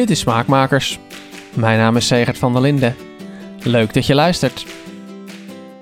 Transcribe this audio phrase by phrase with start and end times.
[0.00, 0.98] Dit is Smaakmakers.
[1.54, 2.96] Mijn naam is Segert van der Linden.
[3.62, 4.66] Leuk dat je luistert.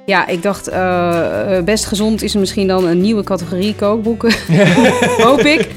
[0.07, 4.33] Ja, ik dacht, eh, eh, best gezond is er misschien dan een nieuwe categorie kookboeken.
[5.27, 5.69] Hoop ik.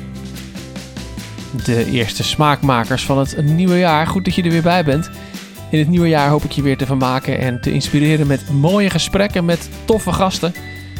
[1.65, 4.07] De eerste Smaakmakers van het nieuwe jaar.
[4.07, 5.09] Goed dat je er weer bij bent.
[5.71, 8.89] In het nieuwe jaar hoop ik je weer te vermaken en te inspireren met mooie
[8.89, 10.53] gesprekken met toffe gasten.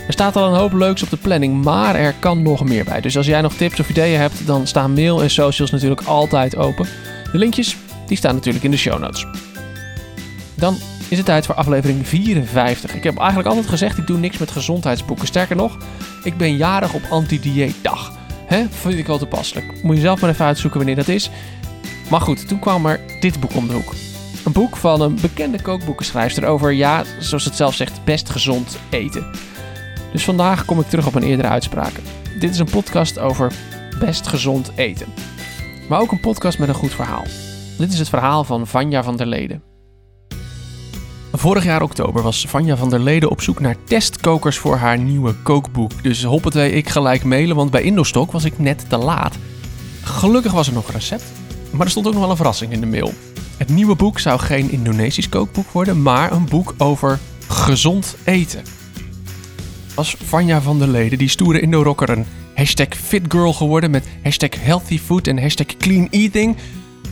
[0.07, 3.01] Er staat al een hoop leuks op de planning, maar er kan nog meer bij.
[3.01, 6.55] Dus als jij nog tips of ideeën hebt, dan staan mail en socials natuurlijk altijd
[6.55, 6.87] open.
[7.31, 7.77] De linkjes
[8.07, 9.25] die staan natuurlijk in de show notes.
[10.55, 10.77] Dan
[11.07, 12.95] is het tijd voor aflevering 54.
[12.95, 15.27] Ik heb eigenlijk altijd gezegd, ik doe niks met gezondheidsboeken.
[15.27, 15.77] Sterker nog,
[16.23, 18.11] ik ben jarig op anti-dieetdag.
[18.45, 18.65] Hè?
[18.69, 19.83] Vind ik wel toepasselijk.
[19.83, 21.29] Moet je zelf maar even uitzoeken wanneer dat is.
[22.09, 23.93] Maar goed, toen kwam er dit boek om de hoek.
[24.45, 29.25] Een boek van een bekende kookboekenschrijfster over, ja, zoals het zelf zegt, best gezond eten.
[30.11, 31.93] Dus vandaag kom ik terug op een eerdere uitspraak.
[32.39, 33.51] Dit is een podcast over
[33.99, 35.07] best gezond eten.
[35.91, 37.23] Maar ook een podcast met een goed verhaal.
[37.77, 39.63] Dit is het verhaal van Vanja van der Leden.
[41.31, 45.33] Vorig jaar oktober was Vanja van der Leden op zoek naar testkokers voor haar nieuwe
[45.43, 46.03] kookboek.
[46.03, 49.37] Dus hoppatee, ik gelijk mailen, want bij Indostok was ik net te laat.
[50.03, 51.23] Gelukkig was er nog een recept,
[51.71, 53.13] maar er stond ook nog wel een verrassing in de mail.
[53.57, 58.63] Het nieuwe boek zou geen Indonesisch kookboek worden, maar een boek over gezond eten.
[59.95, 64.99] Was Vanja van der Leden, die stoere Indo-rocker, een hashtag fitgirl geworden met hashtag healthy
[64.99, 66.57] food en hashtag clean eating?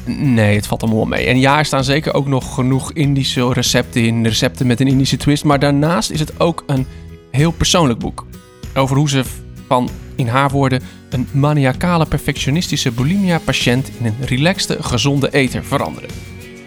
[0.06, 1.26] Nee, het valt allemaal wel mee.
[1.26, 5.18] En ja, er staan zeker ook nog genoeg Indische recepten in, recepten met een Indische
[5.18, 5.44] twist.
[5.44, 6.88] Maar daarnaast is het ook een
[7.32, 8.26] heel persoonlijk boek.
[8.76, 9.24] Over hoe ze
[9.68, 16.10] van, in haar woorden, een maniacale perfectionistische bulimia-patiënt in een relaxte, gezonde eter veranderen.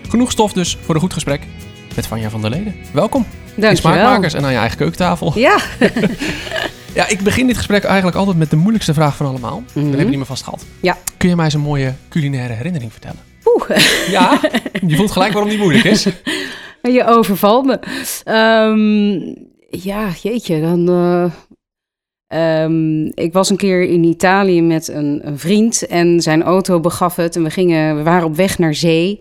[0.09, 1.47] Genoeg stof dus voor een goed gesprek
[1.95, 2.75] met Vanja van der Leden.
[2.93, 3.27] Welkom.
[3.55, 3.93] In Dankjewel.
[3.93, 5.39] Smaakmakers en aan je eigen keukentafel.
[5.39, 5.59] Ja.
[6.95, 9.63] Ja, ik begin dit gesprek eigenlijk altijd met de moeilijkste vraag van allemaal.
[9.73, 10.65] Dan heb je die maar vast gehad.
[10.81, 10.99] Ja.
[11.17, 13.19] Kun je mij eens een mooie culinaire herinnering vertellen?
[13.45, 13.79] Oeh,
[14.11, 14.41] Ja,
[14.87, 16.07] je voelt gelijk waarom die moeilijk is.
[16.83, 17.79] je overvalt me.
[18.25, 19.35] Ehm,
[19.83, 20.89] ja, jeetje, dan...
[20.89, 26.81] eh, ehm, ik was een keer in Italië met een, een vriend en zijn auto
[26.81, 27.37] begaf het.
[27.37, 29.21] En we, gingen, we waren op weg naar zee.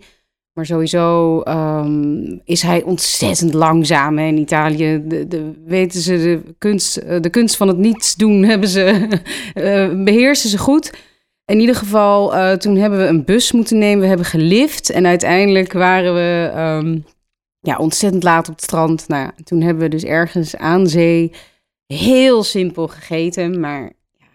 [0.53, 5.01] Maar sowieso ehm, is hij ontzettend langzaam in Italië.
[5.05, 9.07] De, de, weten ze de kunst, eh, de kunst van het niets doen, hebben ze,
[9.53, 10.93] eh, beheersen ze goed.
[11.45, 13.99] In ieder geval, eh, toen hebben we een bus moeten nemen.
[14.01, 16.99] We hebben gelift en uiteindelijk waren we ehm,
[17.59, 19.07] ja, ontzettend laat op het strand.
[19.07, 21.31] Nou, toen hebben we dus ergens aan zee
[21.85, 23.59] heel simpel gegeten.
[23.59, 24.27] Maar ja,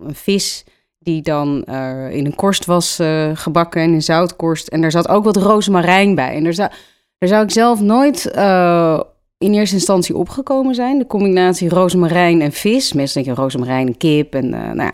[0.00, 0.64] een vis
[1.04, 4.68] die dan eh, in een korst was eh, gebakken en in zoutkorst.
[4.68, 6.34] En daar zat ook wat rozemarijn bij.
[6.34, 6.70] En daar zou,
[7.18, 9.00] daar zou ik zelf nooit eh,
[9.38, 10.98] in eerste instantie opgekomen zijn.
[10.98, 12.92] De combinatie rozemarijn en vis.
[12.92, 14.92] Meestal denk je rozemarijn en kip en nou ja,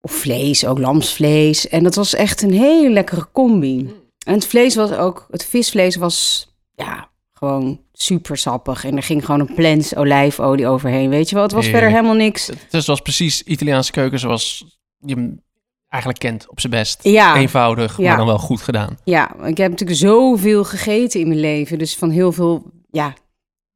[0.00, 1.68] of vlees, ook lamsvlees.
[1.68, 3.92] En dat was echt een hele lekkere combi.
[4.26, 8.84] En het vlees was ook, het visvlees was ja, gewoon super sappig.
[8.84, 11.08] En er ging gewoon een plens olijfolie overheen.
[11.08, 11.84] Weet je wel, het was Heerlijk.
[11.84, 12.50] verder helemaal niks.
[12.70, 14.64] Het was precies Italiaanse keuken zoals
[15.06, 15.42] je hem
[15.88, 16.98] eigenlijk kent op zijn best.
[17.02, 17.36] Ja.
[17.36, 18.08] Eenvoudig, Ja.
[18.08, 18.98] maar dan wel goed gedaan.
[19.04, 21.78] Ja, ik heb natuurlijk zoveel gegeten in mijn leven.
[21.78, 23.12] Dus van heel veel, ja,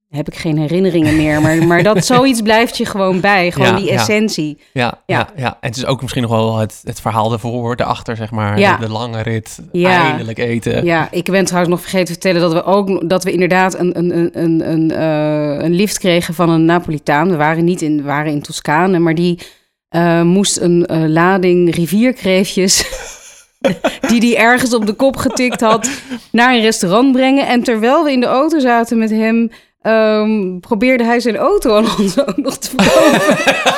[0.09, 1.41] heb ik geen herinneringen meer.
[1.43, 3.51] Maar, maar dat zoiets blijft je gewoon bij.
[3.53, 4.59] Gewoon Ja, die essentie.
[4.73, 5.29] Ja, ja.
[5.37, 5.59] Ja.
[5.61, 8.59] En het is ook misschien nog wel het, het verhaal ervoor, erachter, zeg maar.
[8.59, 8.77] Ja.
[8.77, 10.09] De, de lange rit, Ja.
[10.09, 10.85] eindelijk eten.
[10.85, 13.99] Ja, ik ben trouwens nog vergeten te vertellen dat we ook dat we inderdaad een,
[13.99, 17.29] een, een, een, een, eh, een lift kregen van een Napolitaan.
[17.31, 19.39] We waren niet in, we waren in Toscane, maar die
[19.89, 22.85] eh, moest een eh, lading rivierkreefjes.
[24.09, 25.91] die die ergens op de kop getikt had,
[26.33, 27.47] naar een restaurant brengen.
[27.47, 29.51] En terwijl we in de auto zaten met hem,
[29.89, 33.37] ehm, probeerde hij zijn auto aan ons ook nog te verkopen.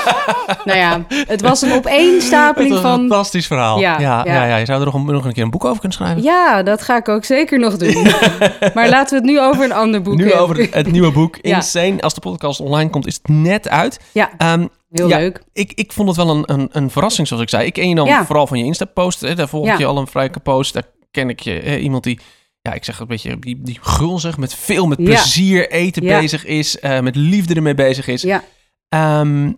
[0.65, 2.99] nou ja, het was een Het opeenstapeling was een van...
[2.99, 3.79] fantastisch verhaal.
[3.81, 4.35] Ja, Ja, ja.
[4.35, 4.45] ja.
[4.47, 6.23] Ja, Je zou er nog een, nog een keer een boek over kunnen schrijven.
[6.23, 8.03] Ja, dat ga ik ook zeker nog doen.
[8.75, 10.41] maar laten we het nu over een ander boek nu hebben.
[10.43, 11.37] over het, nieuwe boek.
[11.37, 12.01] Insane.
[12.01, 14.01] Als de podcast online komt, is het net uit.
[14.13, 15.19] Ja, Ehm, heel Ja.
[15.19, 15.43] leuk.
[15.53, 17.67] ik, ik vond het wel een, een, een verrassing, zoals ik zei.
[17.67, 18.25] Ik ken je dan Ja.
[18.25, 19.37] vooral van je Insta-post.
[19.37, 19.79] Daar volg ik Ja.
[19.79, 20.73] je al een vrij post.
[20.75, 21.61] Daar ken ik je.
[21.65, 22.21] hè, iemand die,
[22.63, 25.05] ja, ik zeg het een beetje, die, die gulzig, met veel met Ja.
[25.05, 26.19] plezier eten Ja.
[26.19, 26.79] bezig is.
[26.79, 28.23] eh, met liefde ermee bezig is.
[28.23, 28.45] Ja,
[28.89, 29.53] Ehm,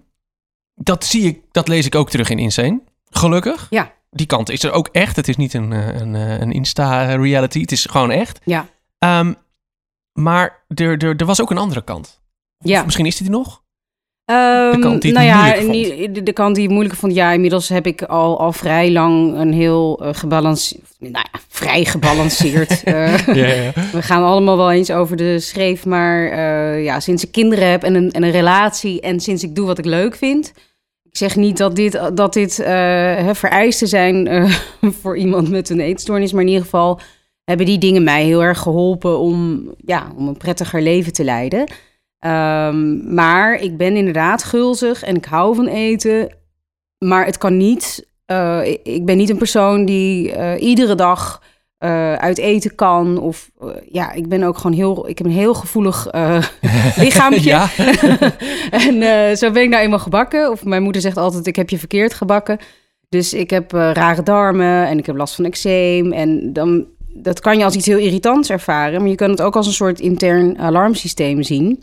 [0.74, 2.80] dat zie ik, dat lees ik ook terug in Insane.
[3.10, 3.66] Gelukkig.
[3.70, 3.92] Ja.
[4.10, 5.16] Die kant is er ook echt.
[5.16, 7.60] Het is niet een, eh, een, eh, een Insta-reality.
[7.60, 8.40] Het is gewoon echt.
[8.44, 8.66] ja,
[8.98, 9.32] Ehm,
[10.12, 12.20] maar er, er, er was ook een andere kant.
[12.58, 12.78] ja.
[12.78, 13.61] Of misschien is die er nog.
[14.24, 17.14] Ehm, kant die het nou ja, niet- de, de kant die ik moeilijk vond.
[17.14, 20.82] Ja, inmiddels heb ik al, al vrij lang een heel eh gebalanceerd...
[20.98, 22.82] Nou ja, vrij gebalanceerd.
[22.84, 23.72] eh, Ja, ja.
[23.92, 27.82] We gaan allemaal wel eens over de schreef, maar eh, ja, sinds ik kinderen heb
[27.82, 30.52] en een, en een relatie en sinds ik doe wat ik leuk vind.
[31.04, 32.54] Ik zeg niet dat dit, dat dit
[33.32, 34.48] vereisten zijn
[35.00, 37.00] voor iemand met een eetstoornis, maar in ieder geval
[37.44, 41.66] hebben die dingen mij heel erg geholpen om, ja, om een prettiger leven te leiden.
[42.24, 46.34] Um, maar ik ben inderdaad gulzig en ik hou van eten.
[46.98, 48.10] Maar het kan niet.
[48.26, 51.42] Uh, ik ben niet een persoon die iedere dag
[51.84, 53.18] uh, uit eten kan.
[53.18, 53.50] Of
[53.88, 55.08] ja, ik ben ook gewoon heel.
[55.08, 56.08] Ik heb een heel gevoelig
[56.96, 57.66] lichaampje.
[58.86, 60.50] en zo ben ik nou eenmaal gebakken.
[60.50, 62.58] Of mijn moeder zegt altijd: ik heb je verkeerd gebakken.
[63.08, 66.12] Dus ik heb rare darmen en ik heb last van eczeem.
[66.12, 69.00] En dan, dat kan je als iets heel irritants ervaren.
[69.00, 71.82] Maar je kan het ook als een soort intern alarmsysteem zien.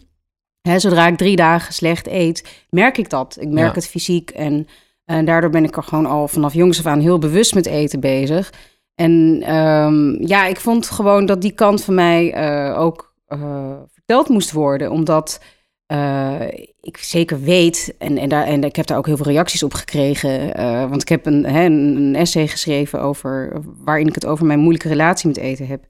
[0.61, 3.37] Hè, zodra ik drie dagen slecht eet, merk ik dat.
[3.39, 3.73] Ik merk ja.
[3.73, 4.29] het fysiek.
[4.29, 4.67] En,
[5.05, 7.99] en daardoor ben ik er gewoon al vanaf jongs af aan heel bewust met eten
[7.99, 8.53] bezig.
[8.95, 14.29] En um, ja, ik vond gewoon dat die kant van mij uh, ook uh, verteld
[14.29, 14.91] moest worden.
[14.91, 15.41] Omdat
[15.87, 16.41] uh,
[16.81, 19.73] ik zeker weet, en, en, daar, en ik heb daar ook heel veel reacties op
[19.73, 20.53] gekregen.
[20.89, 24.87] want ik heb een, hè, een, essay geschreven over waarin ik het over mijn moeilijke
[24.87, 25.85] relatie met eten heb.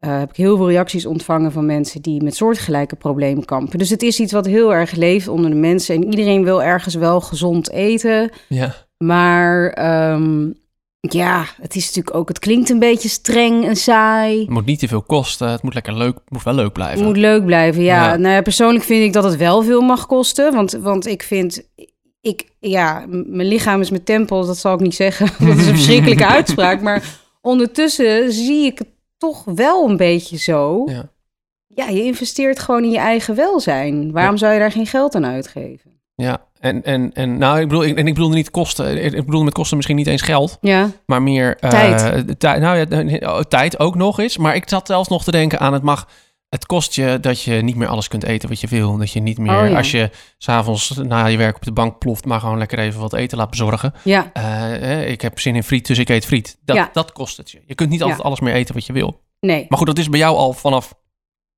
[0.00, 3.78] Heb ik heel veel reacties ontvangen van mensen die met soortgelijke problemen kampen.
[3.78, 5.94] Dus het is iets wat heel erg leeft onder de mensen.
[5.94, 8.30] En iedereen wil ergens wel gezond eten.
[8.48, 8.74] Ja.
[8.96, 9.78] Maar
[10.12, 10.54] um,
[11.00, 14.40] ja, het is natuurlijk ook, het klinkt een beetje streng en saai.
[14.40, 16.98] Het moet niet te veel kosten, het moet lekker leuk, moet wel leuk blijven.
[16.98, 18.10] Het moet leuk blijven, ja.
[18.10, 18.16] ja.
[18.16, 21.62] Nou ja, persoonlijk vind ik dat het wel veel mag kosten, want, want ik vind,
[22.20, 25.74] ik, ja, mijn lichaam is mijn tempel, dat zal ik niet zeggen, dat is een
[25.74, 28.88] verschrikkelijke uitspraak, maar ondertussen zie ik het
[29.20, 30.82] toch wel een beetje zo.
[30.86, 31.10] Ja,
[31.66, 34.12] ja je investeert gewoon in je eigen welzijn.
[34.12, 36.00] Waarom zou je daar geen geld aan uitgeven?
[36.14, 39.04] Ja, en, en, en nou, ik bedoel, ik, en ik bedoel niet kosten.
[39.04, 40.58] Ik bedoel met kosten misschien niet eens geld.
[40.60, 40.90] Ja.
[41.06, 42.40] Maar meer uh, tijd.
[42.40, 42.60] tijd.
[42.60, 44.36] Nou ja, oh, tijd ook nog eens.
[44.36, 46.08] Maar ik zat zelfs nog te denken aan het mag.
[46.50, 48.96] Het kost je dat je niet meer alles kunt eten wat je wil.
[48.96, 49.76] Dat je niet meer, oh, ja.
[49.76, 53.12] als je s'avonds na je werk op de bank ploft, maar gewoon lekker even wat
[53.12, 53.94] eten laat bezorgen.
[54.04, 54.30] Ja.
[54.36, 56.58] Uh, ik heb zin in friet, dus ik eet friet.
[56.64, 56.90] Dat, ja.
[56.92, 57.62] dat kost het je.
[57.66, 59.20] Je kunt niet altijd alles meer eten wat je wil.
[59.40, 59.66] Nee.
[59.68, 60.94] Maar goed, dat is bij jou al vanaf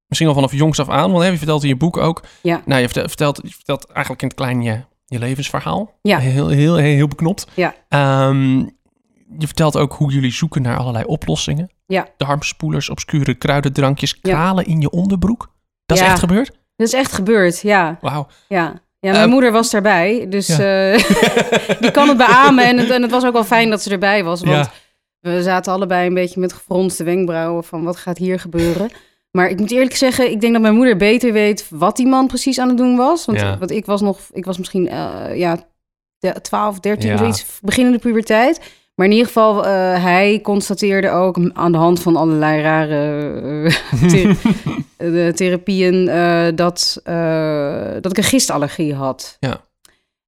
[0.07, 1.11] misschien al vanaf jongs af aan.
[1.11, 2.23] Want hè, je vertelt in je boek ook.
[2.43, 2.63] Ja.
[2.65, 5.99] Nou, je vertelt, je vertelt eigenlijk in het klein je je levensverhaal.
[6.03, 6.19] Ja.
[6.19, 7.47] Heel, heel, heel, heel beknopt.
[7.55, 7.75] Ja.
[8.29, 8.59] Um,
[9.39, 11.71] je vertelt ook hoe jullie zoeken naar allerlei oplossingen.
[11.93, 12.09] Ja.
[12.17, 15.53] Darmspoelers, obscure kruidendrankjes, kralen in je onderbroek.
[15.87, 16.51] Dat is echt gebeurd?
[16.77, 17.99] Dat is echt gebeurd, ja.
[18.01, 18.27] Wauw.
[18.49, 18.81] Ja.
[19.01, 20.93] Ja, mijn uh, moeder was daarbij, dus ja.
[20.93, 21.05] uh,
[21.81, 22.65] die kan het beamen.
[22.65, 24.73] En het, en het was ook wel fijn dat ze erbij was, want ja.
[25.33, 28.91] we zaten allebei een beetje met gefronste wenkbrauwen van wat gaat hier gebeuren.
[29.31, 32.27] Maar ik moet eerlijk zeggen, ik denk dat mijn moeder beter weet wat die man
[32.27, 33.25] precies aan het doen was.
[33.25, 33.59] Want, ja.
[33.59, 35.59] want ik was nog, ik was misschien uh, ja,
[36.43, 37.17] 12, 13, ja.
[37.17, 38.61] zoiets, beginnende puberteit.
[38.95, 39.65] Maar in ieder geval, uh,
[40.03, 43.77] hij constateerde ook aan de hand van allerlei rare uh,
[44.09, 44.37] the
[44.97, 46.05] de therapieën
[46.55, 47.01] dat,
[48.01, 49.37] dat ik een gistallergie had.
[49.41, 49.61] Ja.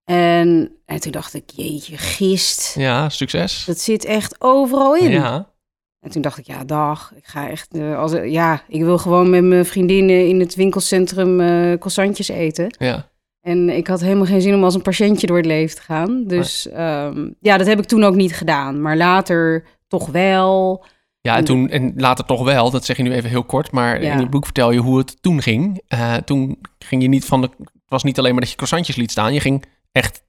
[0.05, 2.75] En, en toen dacht ik, jeetje, gist.
[2.78, 3.64] Ja, succes.
[3.64, 5.11] Dat zit echt overal in.
[5.11, 5.52] Ja.
[6.00, 9.43] En toen dacht ik, ja, dag, ik ga echt, als, ja, ik wil gewoon met
[9.43, 11.37] mijn vriendinnen in het winkelcentrum
[11.78, 12.76] croissantjes eten.
[12.78, 13.08] Ja.
[13.44, 16.25] En ik had helemaal geen zin om als een patiëntje door het leven te gaan.
[16.26, 18.82] Dus um, ja, dat heb ik toen ook niet gedaan.
[18.82, 20.85] Maar later toch wel.
[21.20, 24.02] Ja, en toen en later toch wel, dat zeg je nu even heel kort, maar
[24.02, 24.12] ja.
[24.12, 25.82] in je boek vertel je hoe het toen ging.
[25.94, 28.96] Uh, toen ging je niet van de, het was niet alleen maar dat je croissantjes
[28.96, 30.23] liet staan, je ging echt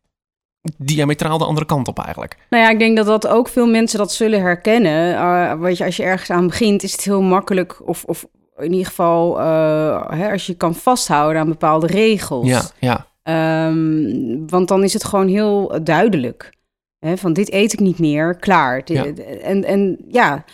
[0.77, 2.37] diametraal de andere kant op eigenlijk.
[2.49, 5.13] Nou ja, ik denk dat dat ook veel mensen dat zullen herkennen.
[5.13, 8.25] Uh, weet je, als je ergens aan begint, is het heel makkelijk of, of
[8.57, 12.47] in ieder geval uh, hè, als je kan vasthouden aan bepaalde regels.
[12.47, 13.07] Ja, ja.
[13.29, 16.53] Um, want dan is het gewoon heel duidelijk.
[16.99, 18.81] Hè, van dit eet ik niet meer, klaar.
[18.85, 19.05] Ja.
[19.41, 20.45] En, en ja,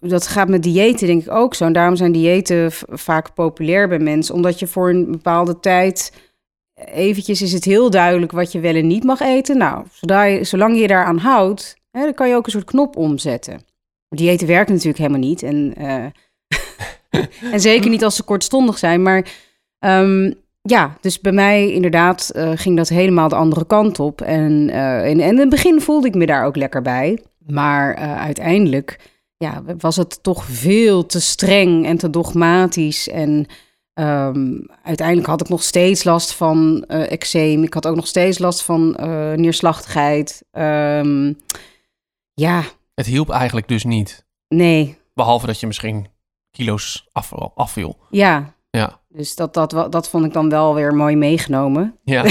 [0.00, 1.64] dat gaat met diëten denk ik ook zo.
[1.64, 4.34] En daarom zijn diëten vaak populair bij mensen.
[4.34, 6.12] Omdat je voor een bepaalde tijd
[6.74, 9.58] eventjes is het heel duidelijk wat je wel en niet mag eten.
[9.58, 13.60] Nou, je, zolang je daaraan houdt, hè, dan kan je ook een soort knop omzetten.
[14.08, 15.42] Diëten werken natuurlijk helemaal niet.
[15.42, 16.04] En, uh,
[17.52, 19.02] en zeker niet als ze kortstondig zijn.
[19.02, 19.32] Maar
[19.78, 20.34] um,
[20.68, 24.20] ja, dus bij mij inderdaad uh, ging dat helemaal de andere kant op.
[24.20, 27.22] En, uh, en, en in het begin voelde ik me daar ook lekker bij.
[27.46, 33.08] Maar uiteindelijk ja, was het toch veel te streng en te dogmatisch.
[33.08, 33.46] En
[34.00, 37.62] Um, uiteindelijk had ik nog steeds last van eczeem.
[37.62, 38.90] Ik had ook nog steeds last van
[39.36, 40.44] neerslachtigheid.
[40.52, 41.38] Um,
[42.32, 42.62] ja.
[42.94, 44.26] Het hielp eigenlijk dus niet.
[44.48, 44.98] Nee.
[45.14, 46.06] Behalve dat je misschien
[46.50, 47.96] kilo's af, afviel.
[48.10, 48.54] Ja.
[48.70, 49.00] Ja.
[49.16, 51.94] Dus dat, dat, dat vond ik dan wel weer mooi meegenomen.
[52.04, 52.24] Ja.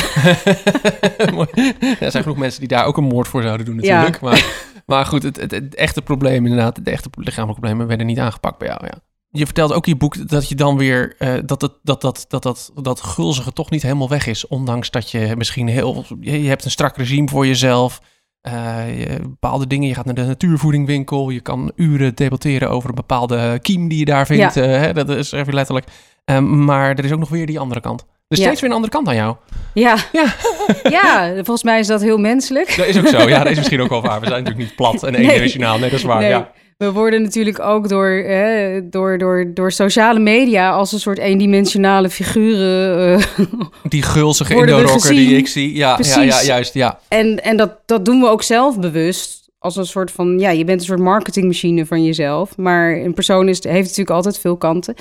[2.00, 4.20] er zijn genoeg mensen die daar ook een moord voor zouden doen natuurlijk.
[4.22, 4.28] Ja.
[4.28, 4.46] Maar,
[4.86, 8.58] maar goed, het, het, het, echte probleem inderdaad, de echte lichamelijke problemen werden niet aangepakt
[8.58, 9.00] bij jou, ja.
[9.30, 12.26] je vertelt ook in je boek dat je dan weer uh, dat, het, dat, dat,
[12.28, 14.48] dat, dat, dat gulzige toch niet helemaal weg is.
[14.48, 16.06] Ondanks dat je misschien heel.
[16.20, 18.02] Je, je hebt een strak regime voor jezelf.
[18.48, 19.88] Uh, je, bepaalde dingen.
[19.88, 21.30] Je gaat naar de natuurvoedingwinkel.
[21.30, 24.54] Je kan uren debatteren over een bepaalde kiem die je daar vindt.
[24.54, 24.64] Ja.
[24.64, 25.88] Uh, hè, dat is even letterlijk.
[26.26, 28.06] Um, maar er is ook nog weer die andere kant.
[28.28, 28.46] Dus ja.
[28.46, 29.36] steeds weer een andere kant aan jou.
[29.74, 29.96] Ja.
[30.12, 30.36] Ja.
[31.00, 32.78] ja, volgens mij is dat heel menselijk.
[32.78, 33.30] Dat is ook zo.
[33.30, 34.20] Ja, dat is misschien ook wel waar.
[34.20, 35.80] We zijn natuurlijk niet plat en eendimensionaal.
[35.80, 36.20] Nee, dat is waar.
[36.20, 36.30] Nee.
[36.30, 36.52] Ja.
[36.78, 42.10] We worden natuurlijk ook door, hè, door, door, door sociale media als een soort eendimensionale
[42.10, 43.20] figuren.
[43.38, 43.48] Uh,
[43.90, 45.76] die gulzige Indo-rocker die ik zie.
[45.76, 46.74] Ja, ja, ja, juist.
[46.74, 47.00] Ja.
[47.08, 49.42] En, en dat, dat doen we ook zelf bewust.
[49.60, 52.58] Als een soort van, ja, je bent een soort marketingmachine van jezelf.
[52.58, 54.96] Maar een persoon is, heeft natuurlijk altijd veel kanten.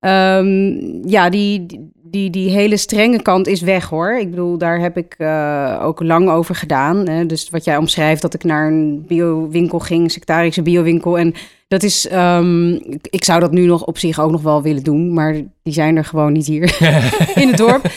[0.00, 1.66] Um, ja, die,
[2.10, 4.18] die, die hele strenge kant is weg hoor.
[4.18, 7.08] Ik bedoel, daar heb ik uh, ook lang over gedaan.
[7.08, 7.26] Hè?
[7.26, 11.18] Dus wat jij omschrijft, dat ik naar een biowinkel ging, sectarische biowinkel.
[11.18, 11.34] En
[11.68, 15.12] dat is, um, ik zou dat nu nog op zich ook nog wel willen doen,
[15.12, 16.76] maar die zijn er gewoon niet hier
[17.42, 17.90] in het dorp.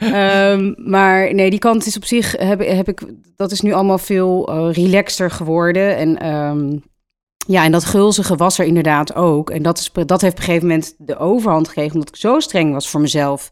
[0.00, 3.02] Um, maar nee, die kant is op zich, heb, heb ik,
[3.36, 5.96] dat is nu allemaal veel uh, relaxter geworden.
[5.96, 6.18] En
[7.46, 9.50] ja, en dat gulzige was er inderdaad ook.
[9.50, 12.40] En dat, is, dat heeft op een gegeven moment de overhand gekregen, omdat ik zo
[12.40, 13.50] streng was voor mezelf.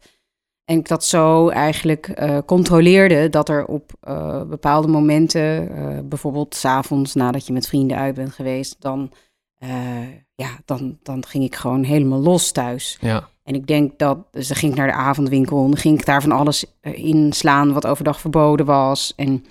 [0.65, 6.55] En ik dat zo eigenlijk uh, controleerde dat er op uh, bepaalde momenten, uh, bijvoorbeeld
[6.55, 9.11] s'avonds nadat je met vrienden uit bent geweest, dan,
[10.35, 12.97] ja, dan, dan ging ik gewoon helemaal los thuis.
[13.01, 13.29] Ja.
[13.43, 16.05] En ik denk dat, dus dan ging ik naar de avondwinkel en dan ging ik
[16.05, 19.13] daar van alles inslaan wat overdag verboden was.
[19.15, 19.45] En,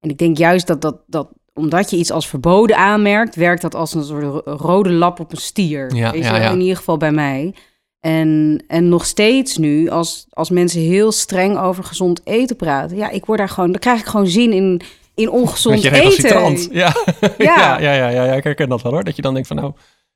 [0.00, 3.74] en ik denk juist dat, dat, dat omdat je iets als verboden aanmerkt, werkt dat
[3.74, 5.94] als een soort rode lap op een stier.
[5.94, 6.50] Ja, Weet ja, je, ja.
[6.50, 7.54] In ieder geval bij mij.
[8.00, 13.10] En, en nog steeds nu, als, als mensen heel streng over gezond eten praten, ja,
[13.10, 14.80] ik word daar gewoon, dan krijg ik gewoon zin in,
[15.14, 16.58] in ongezond je eten.
[16.70, 16.94] Ja.
[17.38, 17.78] Ja.
[17.78, 19.04] ja, ja, ja, ja, ik herken dat wel hoor.
[19.04, 19.72] Dat je dan denkt van nou,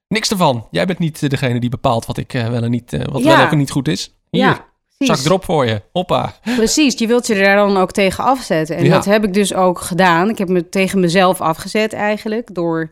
[0.08, 0.66] niks ervan.
[0.70, 3.44] Jij bent niet degene die bepaalt wat ik uh, wel en niet, uh, wat wel
[3.44, 4.14] of niet goed is.
[4.30, 4.71] Hier, Ja,
[5.06, 5.82] zak erop voor je.
[5.92, 6.32] Hoppa.
[6.56, 8.76] Precies, je wilt je er dan ook tegen afzetten.
[8.76, 8.90] En Ja.
[8.94, 10.28] dat heb ik dus ook gedaan.
[10.28, 12.88] Ik heb me tegen mezelf afgezet eigenlijk door...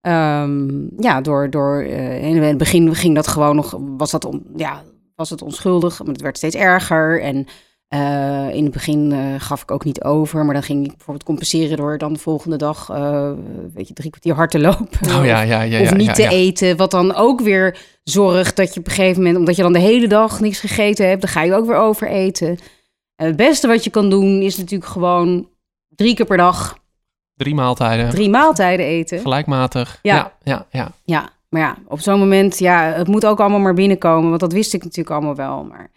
[0.00, 0.68] ehm,
[0.98, 4.82] ja, door, door eh, in het begin ging dat gewoon nog, was, dat on, ja,
[5.14, 7.22] was het onschuldig, maar het werd steeds erger.
[7.22, 7.46] En
[7.94, 11.24] eh, in het begin eh, gaf ik ook niet over, maar dan ging ik bijvoorbeeld
[11.24, 13.30] compenseren door dan de volgende dag, eh,
[13.74, 15.16] weet je, drie kwartier hard te lopen.
[15.18, 15.80] Oh ja, ja, ja.
[15.80, 16.76] of niet te eten.
[16.76, 19.78] Wat dan ook weer zorgt dat je op een gegeven moment, omdat je dan de
[19.78, 22.58] hele dag niks gegeten hebt, dan ga je ook weer overeten.
[23.16, 25.48] En het beste wat je kan doen is natuurlijk gewoon
[25.88, 26.78] drie keer per dag
[27.36, 28.10] Drie maaltijden.
[28.10, 29.18] drie maaltijden eten.
[29.18, 29.98] Gelijkmatig.
[30.02, 30.14] Ja.
[30.16, 30.92] Ja, ja, ja.
[31.04, 34.52] Ja, maar ja, op zo'n moment, ja, het moet ook allemaal maar binnenkomen, want dat
[34.52, 35.64] wist ik natuurlijk allemaal wel.
[35.64, 35.90] Maar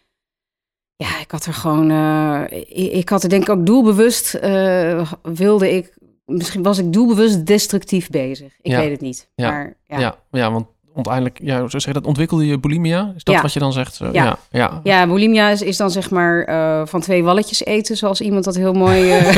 [0.97, 5.11] ja, ik had er gewoon, eh, ik, ik had er denk ik ook doelbewust, eh,
[5.23, 8.53] wilde ik, misschien was ik doelbewust destructief bezig.
[8.61, 8.79] Ik Ja.
[8.79, 9.29] weet het niet.
[9.35, 9.51] Ja.
[9.51, 9.99] Maar ja.
[9.99, 10.67] Ja, ja, want
[11.05, 13.13] uiteindelijk, ja, zo zeg je dat, ontwikkelde je bulimia?
[13.15, 13.41] Is dat Ja.
[13.41, 13.97] wat je dan zegt?
[13.97, 14.09] Ja.
[14.11, 14.79] ja, ja.
[14.83, 18.55] Ja, bulimia is, is dan zeg maar eh, van twee walletjes eten, zoals iemand dat
[18.55, 19.37] heel mooi eh,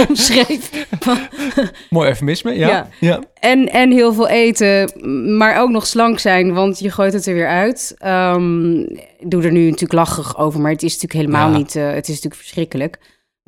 [0.08, 0.86] omschreef.
[1.90, 2.68] Mooi eufemisme, ja.
[2.68, 2.88] Ja.
[3.00, 3.20] ja.
[3.40, 4.90] En, en heel veel eten,
[5.36, 7.94] maar ook nog slank zijn, want je gooit het er weer uit.
[7.98, 8.78] Ehm,
[9.18, 12.02] ik doe er nu natuurlijk lachig over, maar het is natuurlijk helemaal niet, eh, het
[12.08, 12.98] is natuurlijk verschrikkelijk.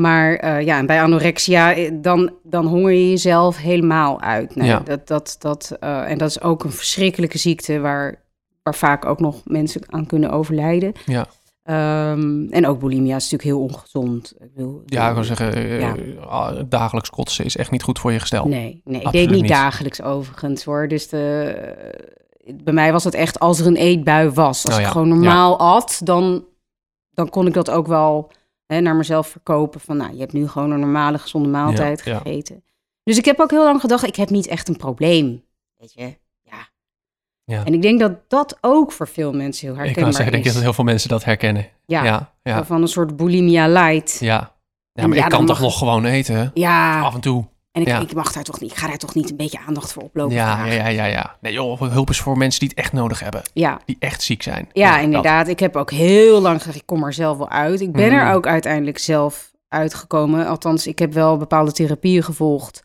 [0.02, 4.54] Maar eh, ja, en bij anorexia, eh, dan, dan honger je jezelf helemaal uit.
[4.54, 4.80] Nou, Ja.
[4.84, 8.22] dat, dat, dat, eh, en dat is ook een verschrikkelijke ziekte waar,
[8.62, 10.92] waar vaak ook nog mensen aan kunnen overlijden.
[11.06, 11.26] Ja.
[11.62, 14.34] Ehm, en ook bulimia is natuurlijk heel ongezond.
[14.38, 15.94] Ik bedoel, Ja, ik wil zeggen, Ja.
[16.28, 18.48] ah, dagelijks kotsen is echt niet goed voor je gestel.
[18.48, 19.50] Nee, nee ik deed niet, niet.
[19.50, 20.88] dagelijks overigens hoor.
[20.88, 21.54] Dus de,
[22.62, 24.64] bij mij was het echt als er een eetbui was.
[24.66, 26.44] Als Oh ik gewoon normaal at, dan,
[27.10, 28.30] dan kon ik dat ook wel
[28.68, 29.80] hè, naar mezelf verkopen.
[29.80, 32.18] Van nou, je hebt nu gewoon een normale gezonde maaltijd Ja, ja.
[32.18, 32.64] gegeten.
[33.02, 35.44] Dus ik heb ook heel lang gedacht, ik heb niet echt een probleem.
[35.76, 36.68] Weet je, ja.
[37.44, 37.64] Ja.
[37.64, 40.32] En ik denk dat dat ook voor veel mensen heel ik herkenbaar kan zeggen, ik
[40.32, 40.52] denk is.
[40.52, 41.66] dat heel veel mensen dat herkennen.
[41.86, 44.18] ja, Ja, van een soort bulimia light.
[44.20, 44.56] ja.
[44.92, 46.50] Maar ik kan toch nog gewoon eten?
[46.54, 47.44] Ja, Af en toe.
[47.78, 48.00] En ik, ja.
[48.00, 50.34] ik mag daar toch niet, ik ga daar toch niet een beetje aandacht voor oplopen.
[50.34, 50.74] Ja, ja, vragen.
[50.74, 51.36] ja, ja, ja.
[51.40, 53.42] Nee joh, hulp is voor mensen die het echt nodig hebben.
[53.52, 53.80] ja.
[53.84, 54.68] Die echt ziek zijn.
[54.72, 55.48] Ja, inderdaad.
[55.48, 57.80] Ik heb ook heel lang gezegd, ik kom er zelf wel uit.
[57.80, 60.46] Ik ben er ook uiteindelijk zelf uitgekomen.
[60.46, 62.82] Althans, ik heb wel bepaalde therapieën gevolgd.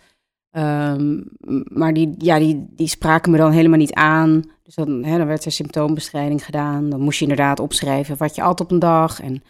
[0.51, 1.21] Ehm,
[1.63, 4.43] maar die, ja, die, die spraken me dan helemaal niet aan.
[4.63, 6.89] Dus dan, hè, dan werd er symptoombestrijding gedaan.
[6.89, 9.21] Dan moest je inderdaad opschrijven wat je at op een dag.
[9.21, 9.43] En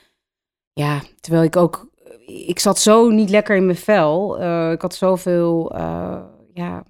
[0.74, 1.92] ja, terwijl ik ook...
[2.34, 4.40] Ik zat zo niet lekker in mijn vel.
[4.40, 6.18] Eh, ik had zoveel eh,
[6.54, 6.84] ja,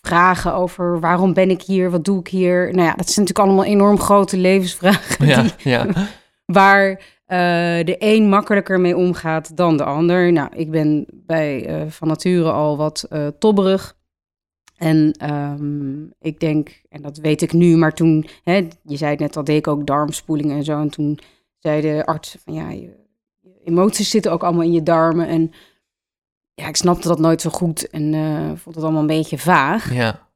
[0.00, 1.90] vragen over waarom ben ik hier?
[1.90, 2.74] Wat doe ik hier?
[2.74, 5.26] Nou ja, dat zijn natuurlijk allemaal enorm grote levensvragen.
[5.26, 5.86] Ja, Die, ja.
[6.60, 6.88] waar
[7.26, 7.38] eh,
[7.84, 10.32] de een makkelijker mee omgaat dan de ander.
[10.32, 13.98] Nou, ik ben bij van nature al wat tobberig.
[14.76, 19.20] En ehm, ik denk, en dat weet ik nu, maar toen, hè, je zei het
[19.20, 20.80] net al, deed ik ook darmspoelingen en zo.
[20.80, 21.18] En toen
[21.58, 23.00] zei de arts van ja, je
[23.64, 25.26] emoties zitten ook allemaal in je darmen.
[25.28, 25.52] En
[26.54, 29.94] ja, ik snapte dat nooit zo goed en eh, vond het allemaal een beetje vaag.
[29.94, 30.28] Ja.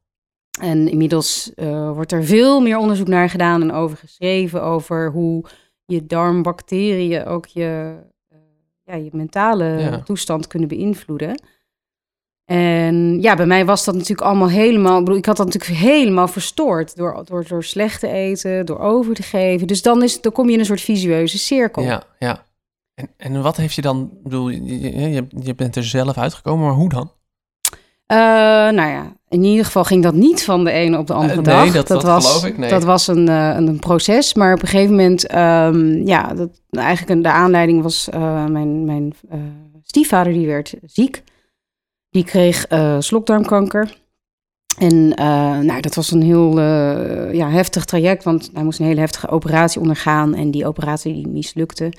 [0.61, 5.45] En inmiddels eh, wordt er veel meer onderzoek naar gedaan en over geschreven over hoe
[5.85, 7.95] je darmbacteriën ook je,
[8.29, 8.37] eh,
[8.83, 9.99] ja, je mentale Ja.
[9.99, 11.41] toestand kunnen beïnvloeden.
[12.45, 14.97] En ja, bij mij was dat natuurlijk allemaal helemaal.
[14.97, 18.79] Ik, bedoel, ik had dat natuurlijk helemaal verstoord door, door, door slecht te eten, door
[18.79, 19.67] over te geven.
[19.67, 21.83] Dus dan, is, dan kom je in een soort visueuze cirkel.
[21.83, 22.45] Ja, ja.
[22.95, 26.75] En, en wat heeft je dan, ik bedoel, je, je, bent er zelf uitgekomen, maar
[26.75, 27.11] hoe dan?
[28.05, 31.41] Eh, nou ja, in ieder geval ging dat niet van de ene op de andere
[31.41, 31.73] Eh, nee, dag.
[31.73, 32.69] dat- dat was, geloof ik, nee.
[32.69, 34.33] dat was een, eh, een, een proces.
[34.33, 38.07] Maar op een gegeven moment, ehm, ja, dat, eigenlijk de aanleiding was
[38.49, 39.13] mijn, mijn
[39.83, 41.23] stiefvader, die werd ziek.
[42.09, 42.65] Die kreeg
[42.99, 43.97] slokdarmkanker.
[44.79, 45.07] En
[45.65, 46.59] nou, dat was een heel
[47.31, 50.33] ja, heftig traject, want hij moest een hele heftige operatie ondergaan.
[50.35, 51.91] En die operatie die mislukte.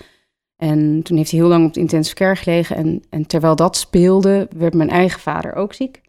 [0.56, 2.76] En toen heeft hij heel lang op de intensive care gelegen.
[2.76, 6.00] En, en terwijl dat speelde, werd mijn eigen vader ook ziek.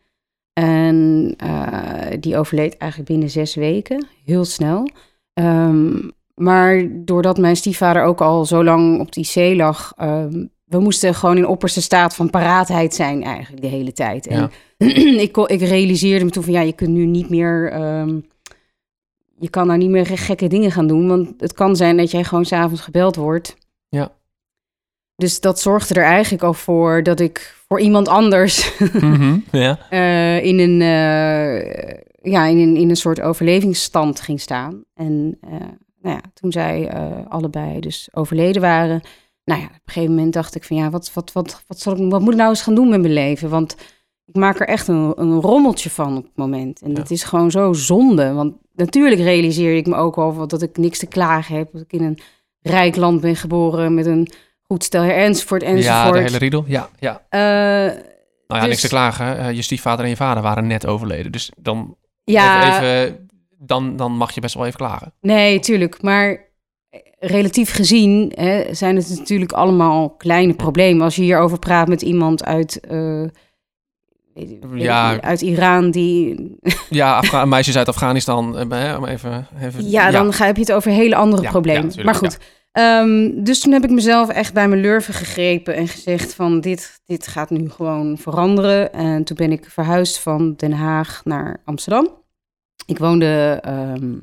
[0.54, 4.90] En eh, die overleed eigenlijk binnen zes weken, heel snel.
[5.34, 10.80] Ehm, maar doordat mijn stiefvader ook al zo lang op die IC lag, ehm, we
[10.80, 14.28] moesten gewoon in opperste staat van paraatheid zijn eigenlijk de hele tijd.
[14.28, 14.52] En
[15.28, 18.20] ik, ik realiseerde me toen van ja, je kunt nu niet meer, ehm,
[19.38, 22.24] je kan nou niet meer gekke dingen gaan doen, want het kan zijn dat jij
[22.24, 23.58] gewoon s'avonds gebeld wordt.
[23.90, 24.12] Ja.
[25.18, 29.80] Dus dat zorgde er eigenlijk al voor dat ik voor iemand anders Mhm, ja.
[29.90, 34.84] eh, in, een, eh, ja, in, een, in een soort overlevingsstand ging staan.
[34.94, 35.52] En eh,
[36.02, 39.02] nou ja, toen zij eh, allebei dus overleden waren,
[39.44, 41.94] nou ja, op een gegeven moment dacht ik van ja, wat, wat, wat, wat, zal
[41.98, 43.50] ik, wat moet ik nou eens gaan doen met mijn leven?
[43.50, 43.76] Want
[44.26, 46.82] ik maak er echt een, een rommeltje van op het moment.
[46.82, 46.96] En Ja.
[46.96, 48.34] dat is gewoon zo zonde.
[48.34, 51.70] Want natuurlijk realiseer ik me ook wel dat ik niks te klagen heb.
[51.72, 52.18] Dat ik in een
[52.60, 54.28] rijk land ben geboren met een
[54.68, 56.14] goed stel enzovoort ja, enzovoort.
[56.14, 56.64] de hele riedel.
[56.68, 57.22] Ja, ja.
[57.30, 57.40] Eh,
[58.48, 59.38] Nou ja, Dus- niks te klagen.
[59.38, 61.32] Eh, je stiefvader en je vader waren net overleden.
[61.32, 65.14] Dus dan, ja, even, even, dan, dan mag je best wel even klagen.
[65.22, 66.02] Nee, tuurlijk.
[66.02, 66.46] Maar
[67.20, 71.02] relatief gezien hè, zijn het natuurlijk allemaal kleine problemen.
[71.04, 73.24] Als je hierover praat met iemand uit, eh,
[74.76, 75.22] Ja.
[75.22, 76.36] uit Iran, die.
[76.90, 78.58] Ja, Afga meisjes uit Afghanistan.
[78.58, 81.50] eh, hè, om even, even, Ja, dan ga, heb je het over hele andere Ja,
[81.50, 81.92] problemen.
[81.96, 82.38] ja, maar goed.
[82.78, 87.02] Ehm, dus toen heb ik mezelf echt bij mijn lurven gegrepen en gezegd van dit,
[87.06, 88.94] dit gaat nu gewoon veranderen.
[88.94, 92.10] En toen ben ik verhuisd van Den Haag naar Amsterdam.
[92.86, 94.14] Ik woonde ehm,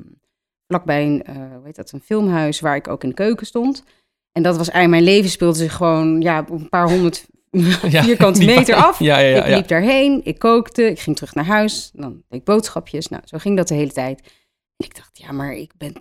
[0.67, 3.83] vlakbij een, eh, hoe heet dat, een filmhuis waar ik ook in de keuken stond.
[4.31, 7.25] En dat was eigenlijk, mijn leven speelde zich gewoon ja, op een paar honderd
[7.89, 8.99] Ja, vierkante meter af.
[8.99, 9.43] Ja, ja, ja.
[9.43, 13.07] ik liep daarheen, ik kookte, ik ging terug naar huis, dan deed ik boodschapjes.
[13.07, 14.19] Nou, zo ging dat de hele tijd.
[14.77, 15.93] En ik dacht, ja, maar ik ben,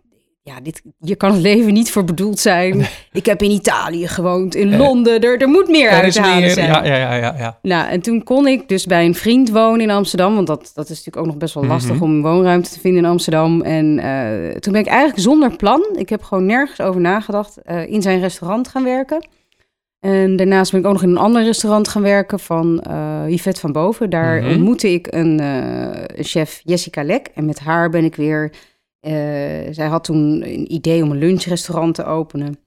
[0.46, 2.86] ja, dit, hier kan het leven niet voor bedoeld zijn.
[3.12, 4.78] Ik heb in Italië gewoond, in Nee.
[4.78, 6.66] Londen, er, er moet meer Er uit te halen zijn.
[6.70, 7.58] Ja, ja, ja, ja, ja.
[7.62, 10.34] Nou, en toen kon ik dus bij een vriend wonen in Amsterdam.
[10.34, 12.02] Want dat, dat is natuurlijk ook nog best wel lastig Mhm.
[12.04, 13.62] om een woonruimte te vinden in Amsterdam.
[13.62, 17.86] En eh, toen ben ik eigenlijk zonder plan, ik heb gewoon nergens over nagedacht, eh,
[17.90, 19.26] in zijn restaurant gaan werken.
[20.00, 23.60] En daarnaast ben ik ook nog in een ander restaurant gaan werken van eh Yvette
[23.60, 24.10] van Boven.
[24.10, 24.50] Daar Mhm.
[24.50, 25.40] ontmoette ik een
[26.16, 27.28] chef, Jessica Lek.
[27.34, 28.52] En met haar ben ik weer...
[29.04, 32.58] eh, zij had toen een idee om een lunchrestaurant te openen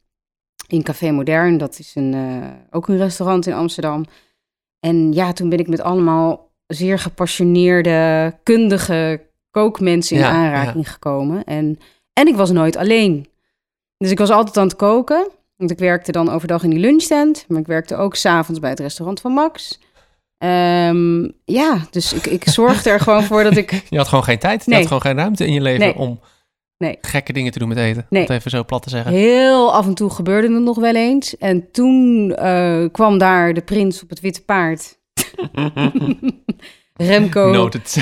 [0.67, 1.57] in Café Modern.
[1.57, 4.05] Dat is een, eh, ook een restaurant in Amsterdam.
[4.79, 9.21] En ja, toen ben ik met allemaal zeer gepassioneerde, kundige
[9.51, 11.43] kookmensen in Ja, aanraking gekomen.
[11.43, 11.79] En,
[12.13, 13.27] en ik was nooit alleen.
[13.97, 15.29] Dus ik was altijd aan het koken.
[15.55, 17.45] Want ik werkte dan overdag in die lunchstand.
[17.47, 19.79] Maar ik werkte ook s'avonds bij het restaurant van Max.
[20.37, 23.71] Ehm, ja, dus ik, ik zorgde er gewoon voor dat ik...
[23.89, 24.63] Je had gewoon geen tijd.
[24.65, 25.95] Je had gewoon geen ruimte in je leven Nee.
[25.95, 26.19] om
[26.77, 26.97] Nee.
[27.01, 28.05] gekke dingen te doen met eten.
[28.09, 28.21] Nee.
[28.21, 29.11] Om het even zo plat te zeggen.
[29.11, 31.37] Heel af en toe gebeurde het nog wel eens.
[31.37, 34.99] En toen eh, kwam daar de prins op het witte paard.
[36.93, 37.95] Remco, Noted.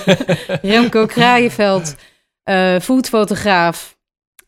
[0.62, 1.94] Remco Kraaienveld,
[2.42, 3.98] eh foodfotograaf.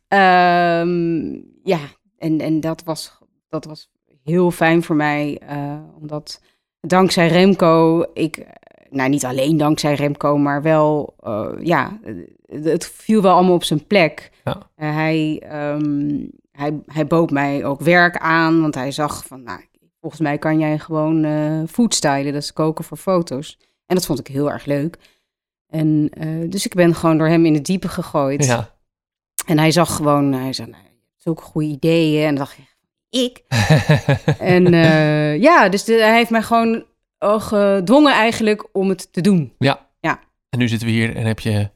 [0.08, 1.30] Ehm,
[1.62, 1.78] ja,
[2.18, 3.18] en, en dat, was,
[3.48, 3.90] dat was
[4.24, 5.38] heel fijn voor mij.
[5.48, 6.40] eh, omdat
[6.82, 8.46] dankzij Remco, ik,
[8.90, 11.98] nou niet alleen dankzij Remco, maar wel, eh, ja,
[12.46, 14.30] het, viel wel allemaal op zijn plek.
[14.44, 14.58] Ja.
[14.74, 19.60] Eh, hij, ehm, hij, hij bood mij ook werk aan, want hij zag van, nou,
[20.00, 23.58] volgens mij kan jij gewoon eh foodstylen, dat is koken voor foto's.
[23.86, 24.98] En dat vond ik heel erg leuk.
[25.68, 26.10] En
[26.48, 28.44] dus ik ben gewoon door hem in het diepe gegooid.
[28.44, 28.72] ja.
[29.46, 30.82] En hij zag gewoon, hij zei, nou,
[31.16, 32.20] zulke goede ideeën.
[32.20, 32.71] En dan dacht ik,
[33.12, 33.42] ik?
[34.38, 36.84] en eh, ja, dus de- hij heeft mij gewoon
[37.18, 39.52] oh, gedwongen eigenlijk om het te doen.
[39.58, 39.86] Ja.
[40.00, 40.20] Ja.
[40.50, 41.70] En nu zitten we hier en heb je...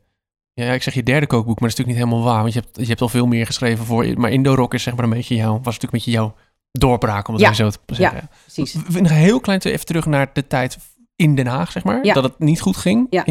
[0.52, 2.42] Ja, ik zeg je derde kookboek, maar dat is natuurlijk niet helemaal waar.
[2.42, 4.06] Want je hebt, je hebt al veel meer geschreven voor...
[4.20, 5.52] Maar Indo-Rock is zeg maar een beetje jouw...
[5.52, 6.34] Was natuurlijk een beetje jouw
[6.72, 7.52] doorbraak, om het Ja.
[7.52, 8.18] zo te zeggen.
[8.30, 8.74] Ja, precies.
[9.00, 10.78] Nog heel klein te- even terug naar de tijd
[11.16, 12.04] in Den Haag, zeg maar.
[12.04, 12.14] Ja.
[12.14, 13.06] Dat het niet goed ging.
[13.10, 13.24] Ja.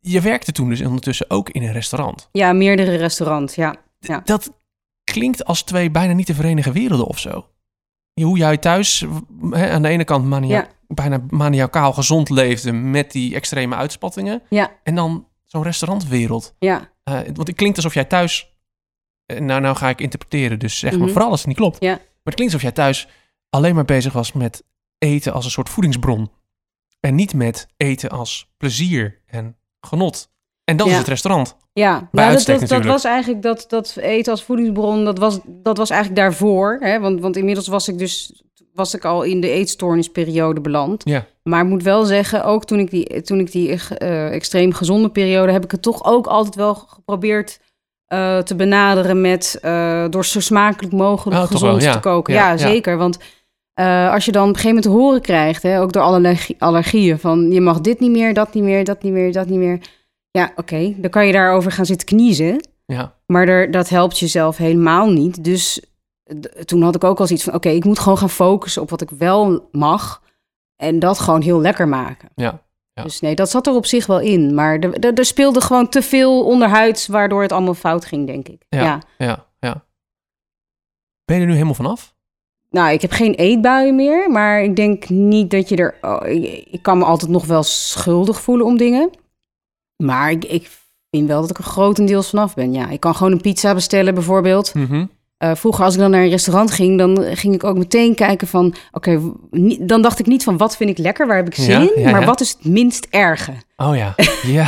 [0.00, 2.28] Je werkte toen dus ondertussen ook in een restaurant.
[2.32, 3.76] Ja, meerdere restaurants, ja.
[3.98, 4.20] Ja.
[4.24, 4.52] Dat
[5.14, 7.46] klinkt als twee bijna niet te verenigen werelden of zo.
[8.20, 9.04] Hoe jij thuis
[9.50, 10.68] hè, aan de ene kant mania, Ja.
[10.88, 14.42] bijna maniacaal gezond leefde met die extreme uitspattingen.
[14.50, 14.70] Ja.
[14.82, 16.54] En dan zo'n restaurantwereld.
[16.58, 18.56] Ja, Eh, want het klinkt alsof jij thuis...
[19.26, 21.10] eh, Nou, nou ga ik interpreteren, dus zeg maar Mhm.
[21.10, 21.76] vooral als het niet klopt.
[21.80, 21.90] Ja.
[21.90, 23.08] Maar het klinkt alsof jij thuis
[23.50, 24.64] alleen maar bezig was met
[24.98, 26.30] eten als een soort voedingsbron.
[27.00, 30.30] En niet met eten als plezier en genot.
[30.64, 31.56] En dat is het restaurant.
[31.74, 32.08] Ja.
[32.12, 36.76] Dat, dat, was eigenlijk dat, dat eten als voedingsbron, dat was, dat was eigenlijk daarvoor.
[36.80, 37.00] Hè?
[37.00, 38.42] Want, want inmiddels was ik dus
[38.74, 41.02] was ik al in de eetstoornisperiode beland.
[41.04, 41.26] Ja.
[41.42, 45.08] Maar ik moet wel zeggen, ook toen ik die, toen ik die eh, extreem gezonde
[45.08, 45.52] periode...
[45.52, 47.60] heb ik het toch ook altijd wel geprobeerd
[48.06, 49.20] eh, te benaderen...
[49.20, 51.92] met door door zo smakelijk mogelijk Oh, gezond ja.
[51.92, 52.34] te koken.
[52.34, 52.96] Ja, zeker.
[52.96, 53.18] Want
[53.74, 55.62] eh, als je dan op een gegeven moment te horen krijgt...
[55.62, 57.18] Hè, ook door allergie, allergieën...
[57.18, 59.80] van je mag dit niet meer, dat niet meer, dat niet meer, dat niet meer...
[60.38, 62.68] Ja, oké, dan kan je daarover gaan zitten kniezen...
[62.86, 65.44] Ja, Maar er, dat helpt jezelf helemaal niet.
[65.44, 65.84] Dus
[66.64, 67.54] toen had ik ook al zoiets van...
[67.54, 70.22] oké, ik moet gewoon gaan focussen op wat ik wel mag...
[70.76, 72.28] en dat gewoon heel lekker maken.
[72.34, 72.62] ja.
[72.92, 73.02] Ja.
[73.02, 74.54] Dus nee, dat zat er op zich wel in.
[74.54, 77.06] Maar er, er, er speelde gewoon te veel onderhuids...
[77.06, 78.64] waardoor het allemaal fout ging, denk ik.
[78.68, 78.82] Ja.
[78.82, 79.00] Ja.
[79.18, 79.84] ja, ja.
[81.24, 82.14] Ben je er nu helemaal vanaf?
[82.70, 84.30] Nou, ik heb geen eetbuien meer...
[84.30, 85.98] maar ik denk niet dat je er...
[86.00, 89.10] oh, ik, ik kan me altijd nog wel schuldig voelen om dingen.
[90.04, 90.70] Maar ik, ik
[91.10, 92.72] vind wel dat ik er grotendeels vanaf ben.
[92.72, 94.74] Ja, ik kan gewoon een pizza bestellen bijvoorbeeld...
[94.74, 95.06] Mhm.
[95.36, 98.46] Eh, vroeger, als ik dan naar een restaurant ging, dan ging ik ook meteen kijken
[98.48, 98.74] van...
[98.92, 99.20] Oké,
[99.80, 102.02] dan dacht ik niet van wat vind ik lekker, waar heb ik zin Ja, in?
[102.02, 102.26] ja, maar ja.
[102.26, 103.52] wat is het minst erge?
[103.76, 104.66] Oh ja, ja.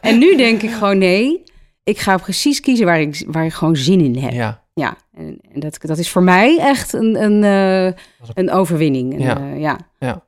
[0.00, 1.42] En nu denk ik gewoon nee,
[1.84, 4.32] ik ga precies kiezen waar ik, waar ik gewoon zin in heb.
[4.32, 4.96] Ja, ja.
[5.16, 8.00] en, en dat, dat is voor mij echt een, een, eh,
[8.34, 9.12] een- overwinning.
[9.14, 9.38] Een, Ja.
[9.38, 10.22] eh, ja.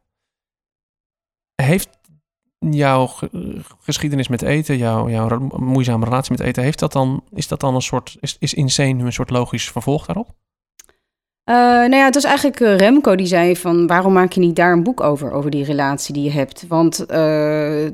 [1.62, 1.95] Heeft
[2.72, 7.48] jouw ge- geschiedenis met eten, jouw, jouw moeizame relatie met eten, heeft dat dan, is
[7.48, 10.34] dat dan een soort, is, is Insane nu een soort logisch vervolg daarop?
[11.44, 13.86] Eh, nou ja, het was eigenlijk eh, Remco die zei van...
[13.86, 16.66] waarom maak je niet daar een boek over, over die relatie die je hebt?
[16.68, 17.86] Want eh,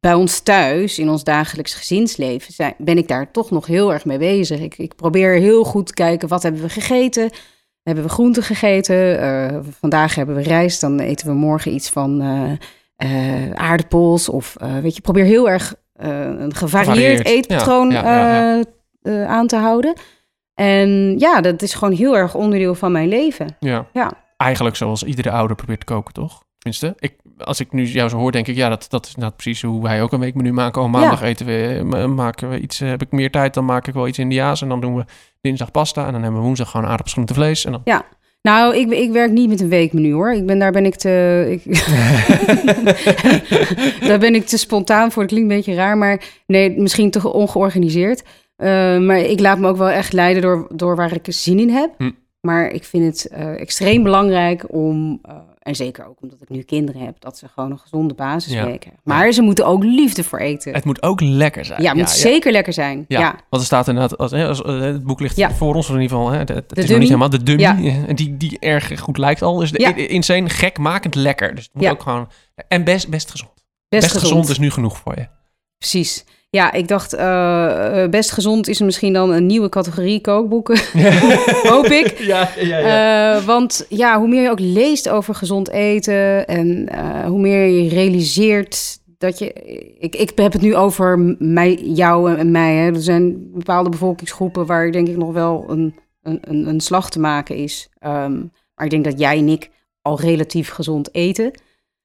[0.00, 2.74] bij ons thuis, in ons dagelijks gezinsleven...
[2.78, 4.60] Ben ik daar toch nog heel erg mee bezig.
[4.60, 7.30] Ik, ik probeer heel goed te kijken, wat hebben we gegeten?
[7.82, 9.64] Hebben we groenten gegeten?
[9.80, 12.22] Vandaag hebben we rijst, dan eten we morgen iets van
[12.98, 14.28] eh, aardappels.
[14.28, 18.64] Of eh, weet je, probeer heel erg eh, een gevarieerd eetpatroon ja, ja, ja,
[19.02, 19.26] ja.
[19.26, 19.94] aan te houden.
[20.54, 23.56] En ja, dat is gewoon heel erg onderdeel van mijn leven.
[23.60, 23.86] Ja.
[23.92, 24.12] Ja.
[24.36, 26.42] Eigenlijk zoals iedere ouder probeert te koken, toch?
[26.58, 29.32] Tenminste, ik, als ik nu jou zo hoor, denk ik, ja, dat, dat is nou
[29.32, 30.82] precies hoe wij ook een weekmenu maken.
[30.82, 33.94] Oh, maandag eten we, ma- maken we iets, heb ik meer tijd, dan maak ik
[33.94, 34.62] wel iets Indiaas.
[34.62, 35.04] En dan doen we
[35.40, 37.64] dinsdag pasta en dan hebben we woensdag gewoon aardappels, groente, vlees.
[37.64, 37.82] En dan...
[38.42, 40.32] Nou, ik, ik werk niet met een weekmenu hoor.
[40.32, 41.46] Ik ben, daar ben ik te.
[41.50, 41.74] Ik,
[44.08, 45.22] daar ben ik te spontaan voor.
[45.22, 48.22] Dat klinkt een beetje raar, maar nee, misschien te ongeorganiseerd.
[48.56, 51.70] Eh, maar ik laat me ook wel echt leiden door, door waar ik zin in
[51.70, 51.94] heb.
[51.98, 52.10] Hm.
[52.40, 55.36] Maar ik vind het eh, extreem belangrijk om, eh,
[55.68, 58.78] en zeker ook omdat ik nu kinderen heb, dat ze gewoon een gezonde basis Ja.
[59.02, 60.74] Maar ze moeten ook liefde voor eten.
[60.74, 61.82] Het moet ook lekker zijn.
[61.82, 63.04] ja, het moet zeker lekker zijn.
[63.08, 66.00] Ja, want er staat inderdaad, als, hè, als, eh, het boek ligt voor ons in
[66.00, 69.00] ieder geval, hè, het, het is nog niet helemaal de dummy, eh, die, die erg
[69.00, 69.56] goed lijkt al.
[69.56, 71.54] Dus de, insane gekmakend lekker.
[71.54, 72.28] Dus het moet ook gewoon,
[72.68, 73.52] en best, best gezond.
[73.88, 74.48] Best, Best, gezond.
[74.48, 75.28] is nu genoeg voor je.
[75.78, 76.24] Precies.
[76.50, 80.78] Ja, ik dacht, eh, eh, best gezond is misschien dan een nieuwe categorie kookboeken.
[81.72, 82.18] Hoop ik.
[82.18, 86.88] Ja, ja, Eh, want ja, hoe meer je ook leest over gezond eten en
[87.26, 89.52] hoe meer je realiseert dat je.
[89.98, 92.74] Ik, ik heb het nu over mij, jou en mij.
[92.74, 92.92] Hè.
[92.92, 97.20] Er zijn bepaalde bevolkingsgroepen waar denk ik nog wel een, een, een, een slag te
[97.20, 97.88] maken is.
[97.98, 98.36] Ehm,
[98.74, 99.70] maar ik denk dat jij en ik
[100.02, 101.50] al relatief gezond eten.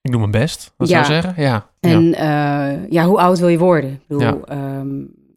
[0.04, 0.86] Ik doe mijn best, Ja.
[0.86, 1.34] zou zeggen?
[1.44, 1.70] Ja.
[1.80, 2.78] En ja.
[2.90, 3.92] ja, hoe oud wil je worden?
[3.92, 4.38] Ik bedoel, Ja.
[4.46, 4.90] ehm,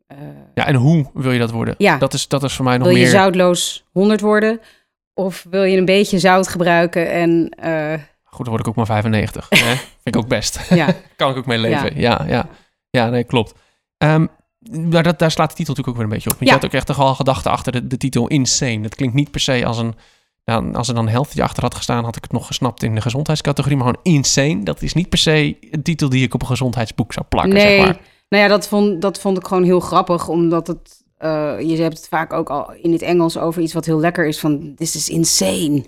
[0.06, 0.16] eh,
[0.54, 1.74] ja, en hoe wil je dat worden?
[1.78, 1.98] Ja.
[1.98, 3.10] Dat is, dat is voor mij nog wil je meer...
[3.10, 4.60] zoutloos 100 worden?
[5.14, 8.86] Of wil je een beetje zout gebruiken en eh, Goed, dan word ik ook maar
[8.86, 9.46] 95.
[9.48, 9.56] hè?
[9.76, 10.60] Vind ik ook best.
[10.70, 12.00] ja, kan ik ook mee leven.
[12.00, 12.48] Ja, ja.
[12.90, 13.54] Ja, nee, klopt.
[13.98, 14.26] Ehm,
[14.90, 16.36] maar dat, daar slaat de titel natuurlijk ook weer een beetje op.
[16.40, 18.80] Je had ook echt toch al gedachten achter de, de titel Insane.
[18.80, 19.94] Dat klinkt niet per se als een...
[20.72, 23.76] Als er dan healthy achter had gestaan, had ik het nog gesnapt in de gezondheidscategorie.
[23.76, 27.12] Maar gewoon Insane, dat is niet per se een titel die ik op een gezondheidsboek
[27.12, 27.76] zou plakken, nee.
[27.76, 28.00] zeg maar.
[28.28, 31.96] Nou ja, dat vond, dat vond ik gewoon heel grappig, omdat het eh, je hebt
[31.96, 34.96] het vaak ook al in het Engels over iets wat heel lekker is van this
[34.96, 35.84] is insane.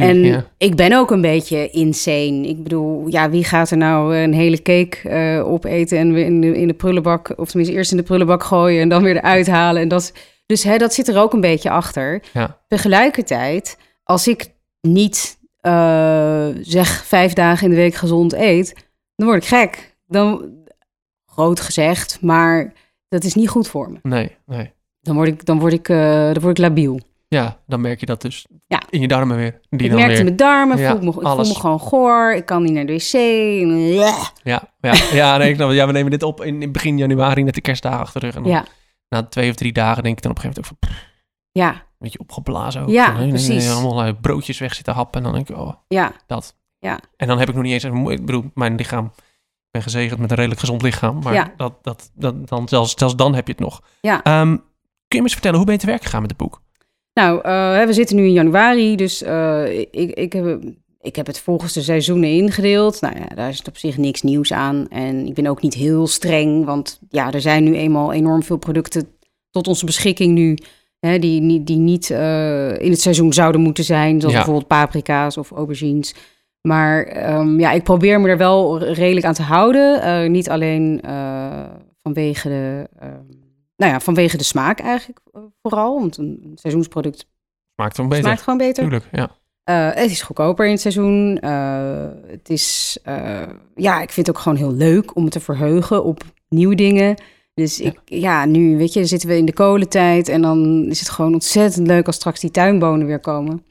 [0.00, 2.48] En ik ben ook een beetje insane.
[2.48, 6.40] Ik bedoel, ja, wie gaat er nou een hele cake eh, opeten en weer in
[6.40, 9.46] de, in de prullenbak, of tenminste eerst in de prullenbak gooien en dan weer eruit
[9.46, 9.82] halen.
[9.82, 10.12] En dat,
[10.46, 12.22] dus hè, dat zit er ook een beetje achter.
[12.32, 12.58] Ja.
[12.68, 18.74] Tegelijkertijd, als ik niet eh, zeg vijf dagen in de week gezond eet,
[19.16, 19.96] dan word ik gek.
[20.06, 20.54] Dan,
[21.26, 22.72] groot gezegd, maar
[23.08, 23.98] dat is niet goed voor me.
[24.02, 24.72] Nee, nee.
[25.00, 25.96] Dan word ik, dan word ik, eh,
[26.32, 27.00] dan word ik labiel.
[27.28, 28.82] Ja, dan merk je dat dus Ja.
[28.90, 29.60] in je darmen weer.
[29.70, 30.24] Die ik dan merkte weer...
[30.24, 32.34] mijn darmen, Ja, voel me, ik voel me gewoon goor.
[32.34, 33.12] Ik kan niet naar de wc.
[33.94, 34.30] Ja.
[34.42, 35.76] Ja, ja, ja, nee, ik snap het.
[35.76, 38.34] ja, we nemen dit op in, in begin januari, net de kerstdagen achter de rug.
[38.36, 38.64] En dan Ja,
[39.08, 41.06] na twee of drie dagen denk ik dan op een gegeven moment ook van,
[41.50, 42.88] ja, beetje opgeblazen ook.
[42.88, 43.70] Ja, nee, precies.
[43.70, 46.56] allemaal eh, broodjes weg zitten happen en dan denk ik, oh, ja, dat.
[46.78, 47.00] Ja.
[47.16, 49.22] En dan heb ik nog niet eens, ik bedoel, mijn lichaam, ik
[49.70, 51.52] ben gezegend met een redelijk gezond lichaam, maar Ja.
[51.56, 53.82] dat, dat, dat, dan, zelfs, zelfs dan heb je het nog.
[54.00, 54.22] Ja.
[54.22, 54.62] Ehm, kun
[55.08, 56.62] je me eens vertellen, hoe ben je te werk gegaan met het boek?
[57.14, 60.60] Nou, hè, we zitten nu in januari, dus eh, ik, ik, heb,
[61.00, 63.00] ik heb het volgens de seizoenen ingedeeld.
[63.00, 64.88] Nou ja, daar is op zich niks nieuws aan.
[64.88, 68.56] En ik ben ook niet heel streng, want ja, er zijn nu eenmaal enorm veel
[68.56, 69.08] producten
[69.50, 70.56] tot onze beschikking nu...
[71.06, 74.38] Hè, die, niet- die niet eh, in het seizoen zouden moeten zijn, zoals Ja.
[74.40, 76.14] bijvoorbeeld paprika's of aubergines.
[76.60, 80.02] Maar ehm, ja, ik probeer me er wel redelijk aan te houden.
[80.02, 81.64] Eh, niet alleen eh,
[82.02, 82.88] vanwege de...
[82.98, 83.10] ehm,
[83.76, 85.20] nou ja, vanwege de smaak eigenlijk
[85.62, 85.98] vooral.
[86.00, 87.28] Want een seizoensproduct
[87.74, 88.24] Maakt het hem beter.
[88.24, 88.82] smaakt gewoon beter.
[88.82, 89.30] Tuurlijk, ja.
[89.94, 91.38] Het is goedkoper in het seizoen.
[92.26, 92.98] Het is,
[93.74, 97.14] ja, ik vind het ook gewoon heel leuk om me te verheugen op nieuwe dingen.
[97.60, 101.08] Dus ik, ja, nu, weet je, zitten we in de kolentijd en dan is het
[101.08, 103.64] gewoon ontzettend leuk als straks die tuinbonen weer komen.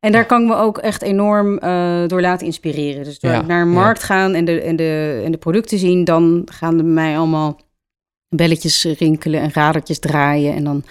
[0.00, 3.04] En daar kan ik me ook echt enorm eh, door laten inspireren.
[3.04, 3.74] Dus door Ja, naar een ja.
[3.74, 7.18] markt gaan en de, en, de, en de producten zien, dan gaan er bij mij
[7.18, 7.60] allemaal
[8.28, 10.54] belletjes rinkelen en radertjes draaien.
[10.54, 10.82] En dan,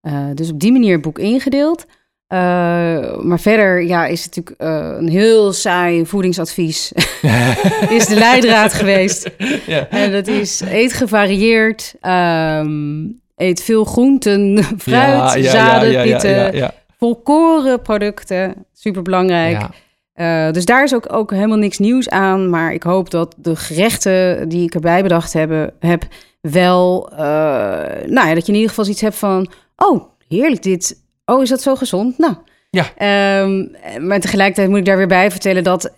[0.00, 1.86] eh, dus op die manier het boek ingedeeld.
[2.26, 6.92] Eh, maar verder ja, is het natuurlijk eh, een heel saai voedingsadvies.
[7.96, 9.30] is de leidraad geweest.
[9.66, 9.88] ja.
[9.88, 11.94] En dat is eet gevarieerd.
[12.00, 13.04] ehm,
[13.36, 18.66] eet veel groenten, fruit, zaden, ja, pitten, volkoren producten.
[18.72, 19.66] Super belangrijk.
[20.12, 22.50] Eh, dus daar is ook, ook helemaal niks nieuws aan.
[22.50, 26.06] Maar ik hoop dat de gerechten die ik erbij bedacht hebben, heb,
[26.40, 27.08] wel...
[28.06, 29.50] nou ja, dat je in ieder geval iets hebt van...
[29.76, 31.04] Oh, heerlijk dit.
[31.26, 32.18] Oh, is dat zo gezond?
[32.18, 32.34] Nou.
[32.70, 32.86] Ja.
[32.96, 33.64] Ehm,
[34.06, 35.92] maar tegelijkertijd moet ik daar weer bij vertellen dat...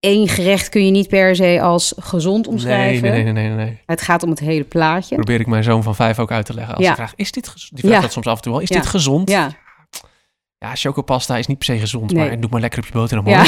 [0.00, 3.10] één gerecht kun je niet per se als gezond omschrijven.
[3.10, 3.80] nee, nee, nee, nee, nee.
[3.86, 5.14] Het gaat om het hele plaatje.
[5.14, 6.74] Probeer ik mijn zoon van vijf ook uit te leggen.
[6.74, 6.88] Als Ja.
[6.88, 7.70] hij vraagt, is dit gezond?
[7.72, 8.00] Die vraagt Ja.
[8.02, 8.60] dat soms af en toe wel.
[8.60, 8.76] Is Ja.
[8.76, 9.30] dit gezond?
[9.30, 9.50] Ja,
[10.58, 12.28] Ja, chocopasta is niet per se gezond, Nee.
[12.28, 13.28] maar doe maar lekker op je boterham.
[13.28, 13.44] ja.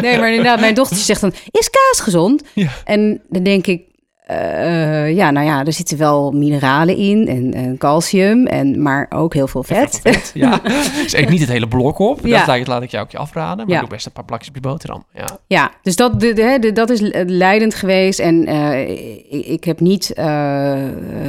[0.00, 2.42] nee, maar inderdaad, mijn dochter zegt dan: Is kaas gezond?
[2.54, 2.70] Ja.
[2.84, 3.82] En dan denk ik,
[4.30, 9.34] eh, ja, nou ja, er zitten wel mineralen in en, en calcium, en, maar ook
[9.34, 10.00] heel veel vet.
[10.02, 10.30] Vet.
[10.34, 10.60] Ja.
[11.02, 12.26] Dus eet niet het hele blok op.
[12.26, 12.44] Ja.
[12.46, 13.66] Dat laat ik- jou ook je afraden.
[13.66, 13.80] Maar Ja.
[13.80, 15.04] doe best een paar plakjes op je boterham.
[15.14, 15.38] Ja.
[15.46, 18.18] Ja, dus dat, de, de, hè, de- dat is leidend geweest.
[18.18, 18.88] En eh,
[19.30, 20.74] ik, ik heb niet, eh,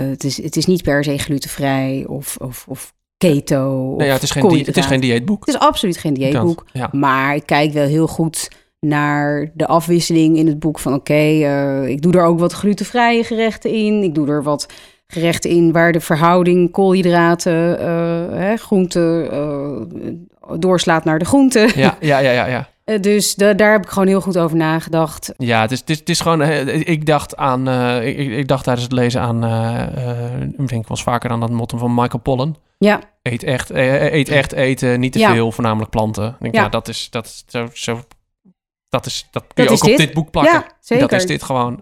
[0.10, 3.94] het, is, het is niet per se glutenvrij of, of, of keto.
[3.98, 5.46] Nee, ja, of het, is geen die, het is geen dieetboek.
[5.46, 6.66] Het is absoluut geen dieetboek.
[6.74, 6.90] Ja.
[6.92, 8.50] Maar ik kijk wel heel goed
[8.86, 13.24] naar de afwisseling in het boek van oké, eh, ik doe er ook wat glutenvrije
[13.24, 14.04] gerechten in.
[14.04, 14.68] Ik doe er wat
[15.08, 19.82] gerechten in waar de verhouding koolhydraten, eh, hè, groenten eh,
[20.60, 21.72] doorslaat naar de groenten.
[21.76, 22.70] Ja, ja, ja, ja, ja.
[22.84, 25.34] Eh, dus da- daar heb ik gewoon heel goed over nagedacht.
[25.38, 26.42] Ja, het is, het is, het is gewoon...
[26.68, 27.68] Ik dacht aan...
[27.68, 29.44] eh, ik, ik dacht tijdens het lezen aan...
[30.48, 32.56] ik denk wel eens vaker aan dat motto van Michael Pollan.
[32.78, 35.34] Ja, Eet echt, eet echt eten, niet te Ja.
[35.34, 36.28] veel, voornamelijk planten.
[36.28, 36.62] Ik denk, Ja.
[36.62, 36.70] ja.
[36.70, 37.08] dat is...
[37.10, 38.00] Dat, is zo, zo,
[38.92, 39.98] dat, is, dat kun je Dat ook op dit.
[39.98, 40.54] dit boek plakken.
[40.54, 41.08] ja zeker.
[41.08, 41.82] Dat is dit gewoon.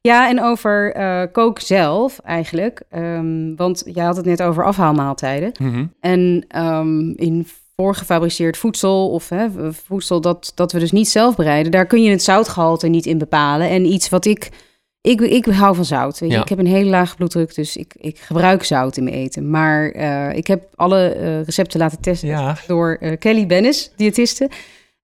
[0.00, 2.82] Ja, en over eh kook zelf eigenlijk.
[2.90, 5.52] Ehm, want jij had het net over afhaalmaaltijden.
[5.60, 5.86] Mhm.
[6.00, 11.72] En ehm, in voorgefabriceerd voedsel of hè, voedsel dat, dat we dus niet zelf bereiden,
[11.72, 13.68] daar kun je het zoutgehalte niet in bepalen.
[13.68, 14.48] En iets wat ik,
[15.00, 16.18] ik, ik hou van zout.
[16.18, 16.36] Weet je?
[16.36, 16.42] Ja.
[16.42, 19.50] Ik heb een hele lage bloeddruk, dus ik, ik gebruik zout in mijn eten.
[19.50, 22.56] Maar eh, ik heb alle eh, recepten laten testen Ja.
[22.66, 24.50] door Kelly Bennis, diëtiste.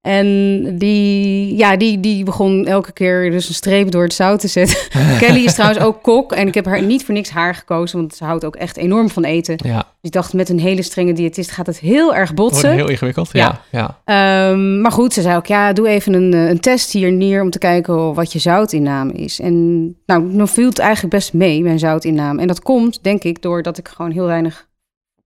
[0.04, 4.48] En die, ja, die, die begon elke keer dus een streep door het zout te
[4.48, 4.78] zetten.
[5.20, 6.32] Kelly is trouwens ook kok.
[6.32, 9.10] En ik heb haar niet voor niks haar gekozen, want ze houdt ook echt enorm
[9.10, 9.56] van eten.
[9.62, 12.72] Ja, Dus ik dacht, met een hele strenge diëtist gaat het heel erg botsen.
[12.72, 13.28] heel ingewikkeld.
[13.32, 13.98] Ja, Ja.
[14.04, 14.50] ja.
[14.50, 17.42] Ehm, maar goed, ze zei ook, ja, doe even een, eh, een test hier neer
[17.42, 19.40] om te kijken wat je zoutinname is.
[19.40, 22.40] En nou, nou viel het eigenlijk best mee, mijn zoutinname.
[22.40, 24.66] En dat komt, denk ik, doordat ik gewoon heel weinig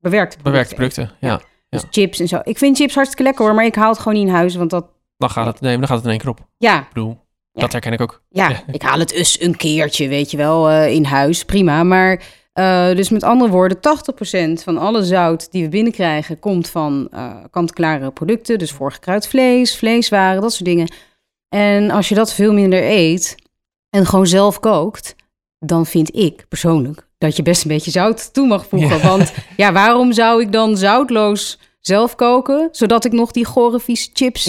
[0.01, 1.41] bewerkte Bewerkte producten producten, ja.
[1.69, 2.41] Dus chips en zo.
[2.43, 4.71] Ik vind chips hartstikke lekker hoor, maar ik haal het gewoon niet in huis, want
[4.71, 6.39] dat, Dan gaat het, nee, dan gaat het in één keer op.
[6.39, 7.17] Ik ja, bedoel,
[7.53, 7.61] Ja.
[7.61, 8.23] dat herken ik ook.
[8.29, 11.83] ja, ik haal het eens een keertje, weet je wel, eh, in huis, prima.
[11.83, 12.23] Maar
[12.59, 17.35] Uh, dus met andere woorden, 80% van alle zout die we binnenkrijgen komt van uh,
[17.51, 18.59] kant-klare producten.
[18.59, 20.93] Dus voorgekruid vlees, vleeswaren, dat soort dingen.
[21.49, 23.35] En als je dat veel minder eet
[23.91, 25.15] en gewoon zelf kookt,
[25.59, 29.03] dan vind ik persoonlijk dat je best een beetje zout toe mag voegen.
[29.03, 34.11] Want ja, waarom zou ik dan zoutloos zelf koken, zodat ik nog die gore vies
[34.13, 34.47] chips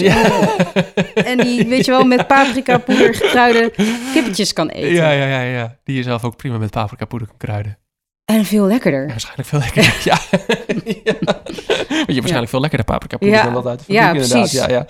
[1.14, 3.72] en, die, weet je wel, met paprika poeder gekruide
[4.12, 4.92] kippetjes kan eten.
[4.92, 5.76] Ja, ja, ja, ja.
[5.84, 7.78] Die je zelf ook prima met paprika poeder kan kruiden.
[8.24, 9.00] En veel lekkerder.
[9.02, 10.18] Ja, waarschijnlijk veel lekkerder, ja.
[11.04, 11.14] ja.
[11.88, 13.44] Want je waarschijnlijk veel lekkerder paprika poeder ja.
[13.44, 14.50] dan dat uit de Ja, fabriek inderdaad.
[14.50, 14.66] precies.
[14.66, 14.86] Ja,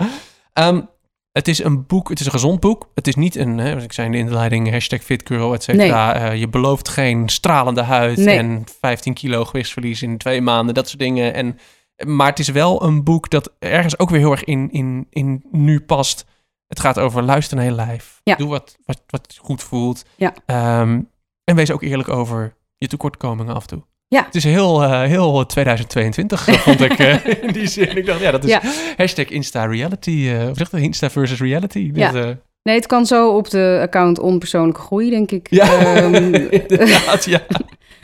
[0.55, 0.69] ja.
[0.69, 0.88] Um,
[1.33, 2.90] het is een boek, het is een gezond boek.
[2.95, 6.31] Het is niet een, hè, ik zei in de inleiding, hashtag fitgirl, et cetera.
[6.33, 8.38] Uh, je belooft geen stralende huid Nee.
[8.38, 11.35] en 15 kilo gewichtsverlies in twee maanden, dat soort dingen.
[11.35, 11.59] En,
[12.07, 15.45] maar het is wel een boek dat ergens ook weer heel erg in, in, in
[15.51, 16.25] nu past.
[16.66, 18.21] Het gaat over luister naar je lijf.
[18.25, 18.35] Ja.
[18.35, 20.05] Doe wat, wat, wat je goed voelt.
[20.16, 20.35] Ja.
[20.81, 21.09] Um,
[21.45, 23.83] en wees ook eerlijk over je tekortkomingen af en toe.
[24.14, 24.25] Ja.
[24.25, 27.96] Het is heel, uh, heel 2022, vond ik uh, in die zin.
[27.96, 28.61] Ik dacht, ja, dat is Ja.
[28.96, 30.11] hashtag Insta Reality.
[30.11, 31.90] Uh, of het Insta versus Reality?
[31.94, 32.11] Ja.
[32.12, 35.46] Dat, Nee, het kan zo op de account onpersoonlijke groei, denk ik.
[35.51, 36.14] ja, Ehm,
[36.68, 37.40] inderdaad, ja.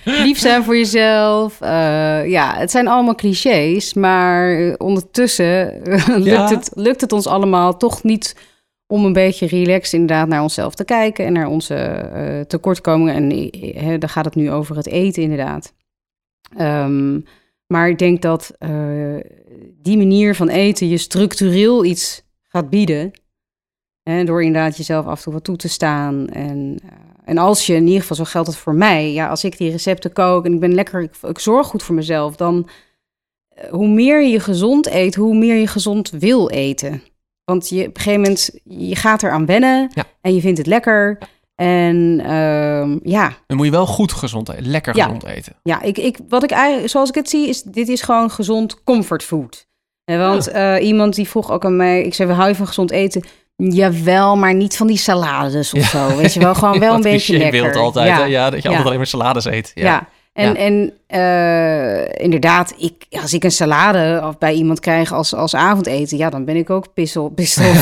[0.24, 1.60] lief zijn voor jezelf.
[1.60, 6.48] eh, ja, het zijn allemaal clichés, maar ondertussen lukt, Ja.
[6.48, 8.36] het, lukt het ons allemaal toch niet
[8.86, 13.14] om een beetje relaxed inderdaad naar onszelf te kijken en naar onze eh, tekortkomingen.
[13.14, 15.72] En eh, daar gaat het nu over het eten inderdaad.
[16.56, 17.20] Ehm,
[17.66, 19.16] maar ik denk dat eh,
[19.82, 23.10] die manier van eten je structureel iets gaat bieden.
[24.02, 26.28] Hè, door inderdaad jezelf af en toe wat toe te staan.
[26.28, 26.88] En, eh,
[27.24, 29.12] en als je in ieder geval, zo geldt het voor mij.
[29.12, 31.94] Ja, als ik die recepten kook en ik ben lekker, ik, ik zorg goed voor
[31.94, 32.36] mezelf.
[32.36, 32.68] Dan
[33.48, 37.02] eh, hoe meer je gezond eet, hoe meer je gezond wil eten.
[37.44, 40.04] Want je, op een gegeven moment, je gaat eraan wennen Ja.
[40.20, 41.18] en je vindt het lekker.
[41.56, 45.04] En ehm, ja, Dan moet je wel goed gezond eten, lekker Ja.
[45.04, 45.52] gezond eten.
[45.62, 48.84] ja, ik, ik, wat ik eigenlijk, zoals ik het zie, is dit is gewoon gezond
[48.84, 49.66] comfortfood.
[50.04, 52.90] Want eh, iemand die vroeg ook aan mij, ik zei, we hou je van gezond
[52.90, 53.24] eten?
[53.56, 56.16] Jawel, maar niet van die salades of zo.
[56.16, 57.62] Weet je wel, gewoon wel een beetje lekker.
[57.62, 58.16] beeld altijd, ja.
[58.18, 58.24] hè?
[58.24, 59.70] ja, dat je altijd alleen maar salades eet.
[59.74, 60.08] Ja.
[60.36, 60.54] En, Ja.
[60.54, 66.18] en eh, inderdaad, ik, als ik een salade of bij iemand krijg als, als avondeten,
[66.18, 67.64] ja, dan ben ik ook pissel, pissel.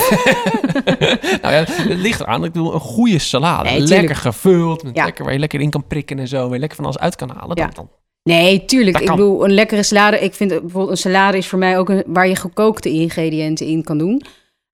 [1.43, 2.45] nou ja, het ligt eraan.
[2.45, 3.69] Ik bedoel, een goede salade.
[3.71, 5.05] Nee, lekker gevuld, met Ja.
[5.05, 6.43] lekker, waar je lekker in kan prikken en zo.
[6.45, 7.57] Waar je lekker van alles uit kan halen.
[7.57, 7.89] Dan, dan,
[8.23, 8.99] Nee, tuurlijk.
[9.01, 10.19] Ik bedoel, een lekkere salade.
[10.21, 13.85] Ik vind bijvoorbeeld een salade is voor mij ook een, waar je gekookte ingrediënten in
[13.85, 14.23] kan doen.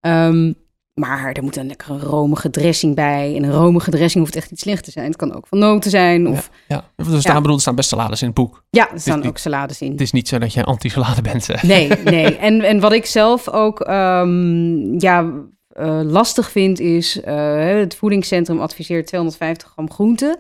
[0.00, 0.52] Ehm,
[1.00, 3.36] maar er moet een lekkere romige dressing bij.
[3.36, 5.06] En een romige dressing hoeft echt niet slecht te zijn.
[5.06, 6.28] Het kan ook van noten zijn.
[6.28, 6.84] Of ja.
[6.96, 8.64] Er staan, bedoel, er staan best salades in het boek.
[8.70, 9.90] ja, er staan niet- ook salades in.
[9.90, 11.46] Het is niet zo dat je anti-salade bent.
[11.46, 11.66] hè.
[11.66, 12.36] Nee, nee.
[12.36, 15.30] En, en wat ik zelf ook ehm, ja,
[15.68, 17.20] eh, lastig vind is...
[17.20, 20.38] eh, het voedingscentrum adviseert 250 gram groente.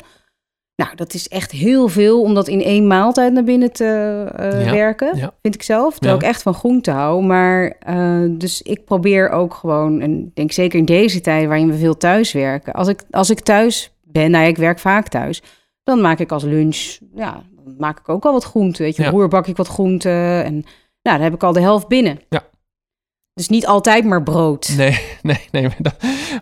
[0.80, 3.84] Nou, dat is echt heel veel om dat in één maaltijd naar binnen te
[4.36, 5.16] eh, Ja, werken.
[5.16, 5.32] ja.
[5.42, 5.92] Vind ik zelf.
[5.98, 6.22] Terwijl Ja.
[6.22, 7.22] ik echt van groente hou.
[7.24, 10.00] Maar eh, dus ik probeer ook gewoon...
[10.00, 12.72] En ik denk zeker in deze tijd waarin we veel thuis werken.
[12.72, 15.42] Als ik, als ik thuis ben, nou ik werk vaak thuis...
[15.84, 18.82] Dan maak ik als lunch, ja, dan maak ik ook al wat groente.
[18.82, 20.08] Weet je, roer bak ik wat groente
[20.44, 20.52] en
[21.02, 22.18] nou, dan heb ik al de helft binnen.
[22.28, 22.42] Ja.
[23.34, 24.72] Dus niet altijd maar brood.
[24.76, 25.62] Nee, nee, nee.
[25.62, 25.94] Maar dat,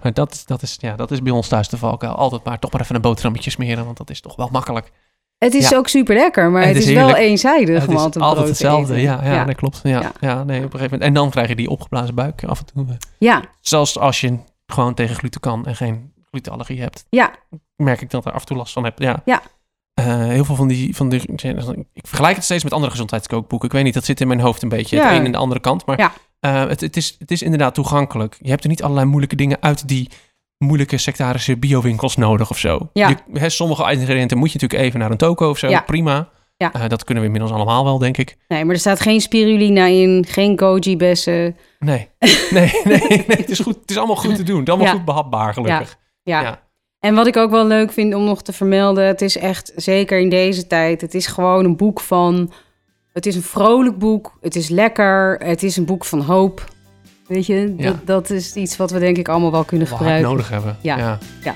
[0.02, 2.12] maar dat, is- dat, is, ja, dat is bij ons thuis de valkuil.
[2.14, 3.84] Altijd maar toch maar even een boterhammetje smeren.
[3.84, 4.90] Want dat is toch wel makkelijk.
[5.38, 5.76] Het is Ja.
[5.76, 9.00] ook super lekker, maar het, het is, wel eenzijdig het is altijd altijd hetzelfde.
[9.00, 9.44] Ja, ja, ja.
[9.44, 9.80] dat klopt.
[9.82, 10.44] Ja, Ja.
[10.44, 11.02] nee, op een gegeven moment.
[11.02, 12.86] En dan krijg je die opgeblazen buik af en toe.
[13.18, 17.30] Ja, Zelfs als je gewoon tegen gluten kan en geen glutenallergie hebt, ja,
[17.76, 18.98] merk ik dat er af en toe last van heb.
[18.98, 19.22] Ja.
[19.24, 19.42] Ja.
[19.94, 21.22] Eh, heel veel van die, van die...
[21.92, 23.68] Ik vergelijk het steeds met andere gezondheidskookboeken.
[23.68, 24.96] Ik weet niet, dat zit in mijn hoofd een beetje.
[24.96, 25.08] Ja.
[25.08, 25.86] Het een en de andere kant.
[25.86, 28.36] Maar Eh, het, het, is, het is inderdaad toegankelijk.
[28.40, 30.10] Je hebt er niet allerlei moeilijke dingen uit die
[30.58, 32.90] moeilijke sectarische biowinkels nodig of zo.
[32.92, 33.16] Ja.
[33.32, 35.68] Je, sommige ingrediënten moet je natuurlijk even naar een toko of zo.
[35.68, 35.80] Ja.
[35.80, 36.28] Prima.
[36.56, 36.72] Ja.
[36.72, 38.36] Eh, dat kunnen we inmiddels allemaal wel, denk ik.
[38.48, 41.56] nee, maar er staat geen spirulina in, geen goji-bessen.
[41.78, 42.08] Nee,
[42.50, 43.24] nee, nee, nee.
[43.26, 44.58] Het is, goed, het is allemaal goed te doen.
[44.58, 44.96] Het is allemaal Ja.
[44.98, 45.98] goed behapbaar, gelukkig.
[46.22, 46.40] Ja.
[46.40, 46.66] Ja.
[46.98, 50.18] En wat ik ook wel leuk vind om nog te vermelden, het is echt, zeker
[50.18, 52.52] in deze tijd, het is gewoon een boek van,
[53.18, 56.64] het is een vrolijk boek, het is lekker, het is een boek van hoop.
[57.26, 57.84] Weet je, Ja.
[57.90, 60.28] dat, dat is iets wat we denk ik allemaal wel kunnen Wel gebruiken.
[60.28, 60.76] nodig hebben.
[60.80, 60.96] Ja.
[60.98, 61.18] ja.
[61.42, 61.54] Ja.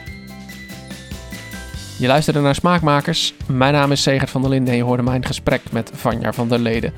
[1.98, 3.34] Je luisterde naar Smaakmakers.
[3.46, 6.48] Mijn naam is Segert van der Linden en je hoorde mijn gesprek met Vanja van
[6.48, 6.92] der Leden.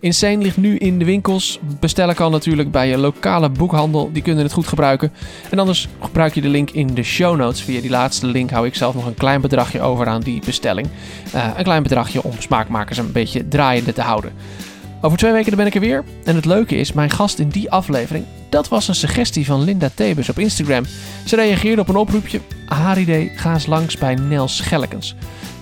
[0.00, 1.58] Insane ligt nu in de winkels.
[1.80, 4.10] Bestellen kan natuurlijk bij je lokale boekhandel.
[4.12, 5.12] Die kunnen het goed gebruiken.
[5.50, 7.62] En anders gebruik je de link in de show notes.
[7.62, 10.88] Via die laatste link hou ik zelf nog een klein bedragje over aan die bestelling.
[11.32, 14.32] Eh, een klein bedragje om Smaakmakers een beetje draaiende te houden.
[15.00, 16.04] Over twee weken ben ik er weer.
[16.24, 19.90] En het leuke is, mijn gast in die aflevering, dat was een suggestie van Linda
[19.94, 20.84] Tebus op Instagram.
[21.24, 22.40] Ze reageerde op een oproepje.
[22.66, 25.14] Haar idee, ga eens langs bij Nels Schellekens.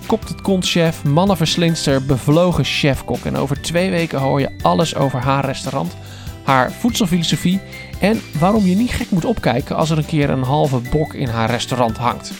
[0.07, 3.25] Kop het kontchef, mannenverslinster, bevlogen chefkok.
[3.25, 5.97] En over twee weken hoor je alles over haar restaurant,
[6.43, 7.61] haar voedselfilosofie
[8.01, 11.29] en waarom je niet gek moet opkijken als er een keer een halve bok in
[11.29, 12.33] haar restaurant hangt.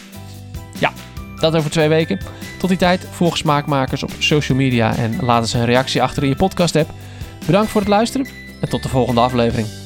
[0.79, 0.93] Ja,
[1.39, 2.19] dat over twee weken.
[2.59, 6.29] Tot die tijd volg smaakmakers op social media en laat eens een reactie achter in
[6.29, 6.89] je podcast app.
[7.45, 8.27] Bedankt voor het luisteren
[8.61, 9.84] en tot de volgende aflevering.